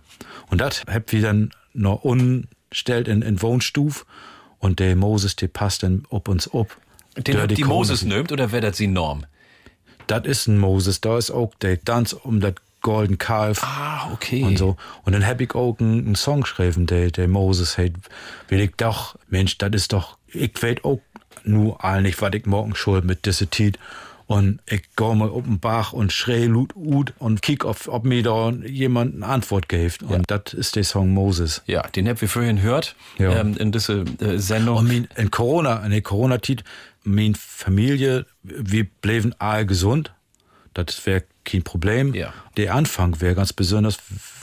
[0.50, 4.06] Und das habt wir dann noch unstellt in, in Wohnstuf
[4.58, 6.76] und der Moses, der passt dann ob uns ob.
[7.16, 9.26] Den habt die Moses nimmt oder wer das sie Norm?
[10.06, 12.54] Das ist ein Moses, da ist auch der Tanz um das
[12.84, 13.62] Golden Kalf.
[13.62, 14.44] Ah, okay.
[14.44, 14.76] Und so.
[15.04, 17.92] Und dann hab ich auch einen, Song geschrieben, der, der Moses hat,
[18.48, 21.00] will ich doch, Mensch, das ist doch, ich weet auch
[21.44, 23.78] nur all nicht, was ich morgen schuld mit diese Tiet.
[24.26, 28.04] Und ich geh mal auf den Bach und schrei lut ut und kick, ob, ob
[28.04, 30.02] mir da jemand eine Antwort gibt.
[30.02, 31.62] Und das ist der Song Moses.
[31.66, 33.38] Ja, den habt wir vorhin gehört Ja.
[33.38, 34.78] ähm, in diese äh, Sendung.
[34.78, 36.64] Und mein, in Corona, in der Corona-Tit,
[37.02, 40.14] meine Familie, wir blieben all gesund.
[40.72, 42.14] Das wäre kein Problem.
[42.14, 42.32] Ja.
[42.56, 43.98] Der Anfang wäre ganz besonders,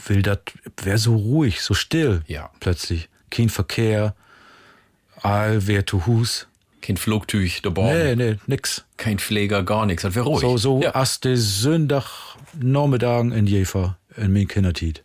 [0.06, 0.40] will das
[0.84, 2.22] wäre so ruhig, so still.
[2.28, 2.52] Ja.
[2.60, 3.10] Plötzlich.
[3.32, 4.14] Kein Verkehr,
[5.22, 6.48] all wär zu Hus.
[6.82, 7.94] Kein Flugtüch dabei.
[7.94, 8.86] Nee, nee, nix.
[8.98, 10.03] Kein Pfleger, gar nichts.
[10.03, 10.41] Das wäre ruhig.
[10.41, 10.94] So, so ja.
[10.95, 12.06] erst der Sonntag
[12.60, 15.03] Nachmittagen in Jefer, in mein Kindertit.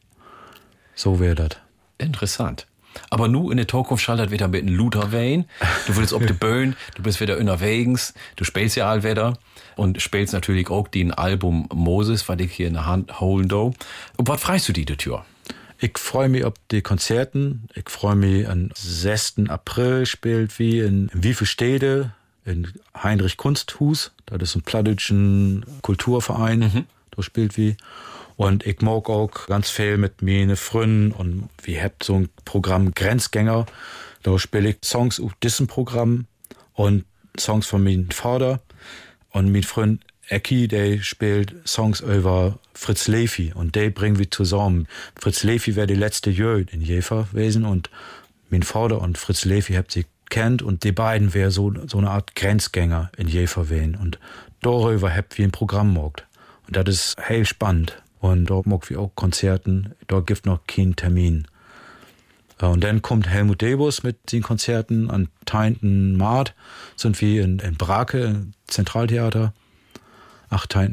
[0.94, 1.50] So wär das.
[1.98, 2.66] Interessant.
[3.10, 5.44] Aber nu in der Zukunft schaltet wieder mit einem Luther Wayne.
[5.86, 9.38] Du willst ob de Böen, du bist wieder unterwegs, du spielst ja all wieder
[9.76, 13.74] und spielst natürlich auch den Album Moses, was ich hier in der Hand holen do.
[14.16, 15.24] Und was freust du die die Tür?
[15.78, 17.68] Ich freue mich auf die Konzerten.
[17.74, 19.48] Ich freue mich am 6.
[19.48, 22.14] April spielt wie in, in wie Städte?
[22.46, 24.12] In Heinrich Kunsthus.
[24.24, 26.86] Das ist ein plattdeutschen Kulturverein.
[27.10, 27.76] Da spielt wie.
[28.36, 32.92] Und ich mag auch ganz viel mit meine Freunden und wir habt so ein Programm
[32.94, 33.66] Grenzgänger.
[34.22, 36.26] Da spiele ich Songs auf diesem Programm
[36.74, 37.04] und
[37.38, 38.60] Songs von meinem Vater.
[39.30, 44.88] Und mein Freund Ecki, der spielt Songs über Fritz Lefi und der bringen wir zusammen.
[45.18, 47.90] Fritz Lefi wäre die letzte Jöd in Jever gewesen und
[48.50, 52.10] mein Vater und Fritz Lefi habt sie kennt und die beiden wäre so, so eine
[52.10, 54.18] Art Grenzgänger in Jever wehen und
[54.60, 56.26] darüber habt wir ein Programm gemacht.
[56.66, 58.02] Und das ist hell spannend.
[58.18, 61.46] Und dort mag wir auch Konzerten, dort gibt noch keinen Termin.
[62.60, 66.16] Äh, Und dann kommt Helmut Debus mit den Konzerten an 10.
[66.16, 66.54] Mart
[66.96, 69.52] sind wir in, in Brake, Zentraltheater.
[70.50, 70.90] 8.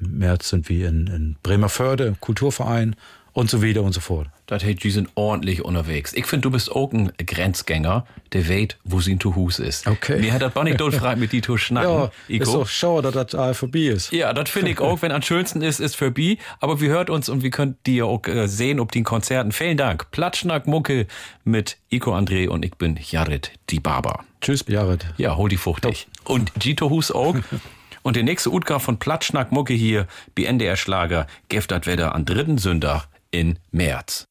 [0.00, 2.96] März sind wir in, in Bremerförde, Kulturverein
[3.38, 4.28] und so weiter und so fort.
[4.46, 6.12] Das heißt, die sind ordentlich unterwegs.
[6.12, 9.86] Ich finde, du bist auch ein Grenzgänger, der weet, wo sie zu Hus ist.
[9.86, 10.20] Okay.
[10.20, 11.88] Mir hat das nicht frei mit die zu schnacken.
[11.88, 12.42] Ja, Iko.
[12.42, 14.10] ist doch schade, dass das all vorbei ist.
[14.10, 16.38] Ja, das finde ich auch, wenn am schönsten ist, ist vorbei.
[16.58, 19.52] Aber wir hört uns und wir könnt die auch äh, sehen ob den Konzerten.
[19.52, 20.10] Vielen Dank.
[20.10, 21.06] Platschnack Mucke
[21.44, 24.24] mit Iko André und ich bin Jared die Barber.
[24.40, 25.06] Tschüss, Jared.
[25.16, 26.08] Ja, hol die fuchtig.
[26.24, 27.36] Und Gito Hus auch.
[28.02, 32.58] Und der nächste Utgar von Platschnack Mucke hier, bei NDR Schlager, das Wetter am dritten
[32.58, 34.26] Sünder in März.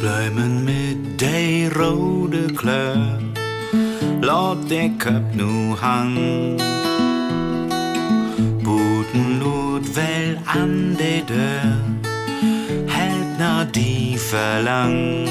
[0.00, 3.18] Bleiben mit der rode kleur,
[4.20, 6.56] laat de cup nu hang.
[8.62, 11.78] Boeten loopt wel aan de deur,
[12.86, 15.28] hält na die verlang.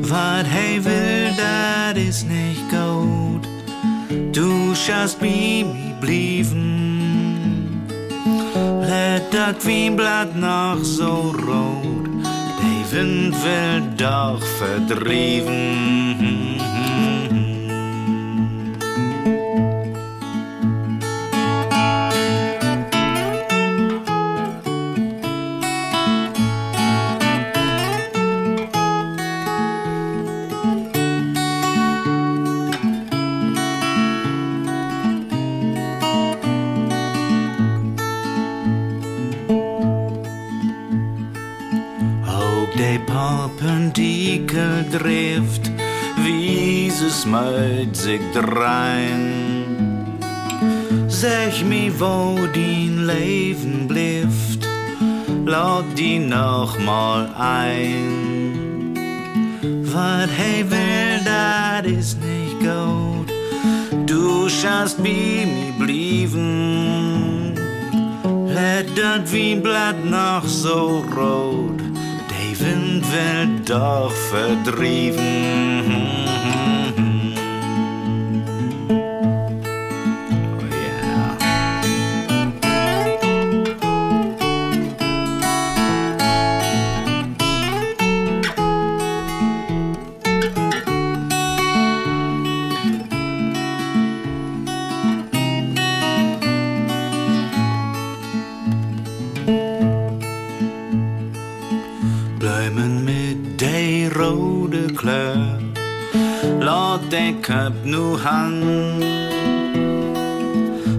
[0.00, 3.46] Wat hij wil, dat is niet goed.
[4.30, 6.82] Du schaust bij mij blijven.
[8.80, 15.94] Let dat Wienblad noch so rot, der Wind will doch verdrieven.
[42.94, 45.68] De Perpendikel drift,
[46.22, 49.32] wie es meid sich drein.
[51.08, 54.68] Sag mi, wo din Leben blieft,
[55.44, 58.94] laat die noch mal ein.
[59.82, 63.32] Wat hij wil, dat is nicht gut,
[64.06, 67.54] Du schaust bei mir blieben.
[68.46, 71.93] Let dat Wienblatt noch so rot,
[72.54, 75.24] der Wind will doch verdrieven.
[105.04, 105.36] Rode kleur.
[106.60, 108.64] Laat de cup nu hang.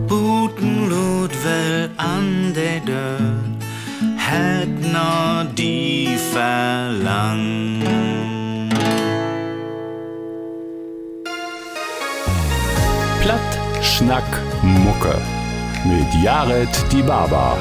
[0.07, 3.19] Boeten lood wel aan de deur.
[4.15, 7.83] Het naar die verlang.
[13.21, 15.15] Platt, Schnack, Mucke.
[15.85, 17.53] Mit Jared Die Baba.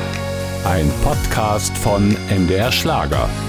[0.64, 3.43] Ein Podcast von MDR Schlager.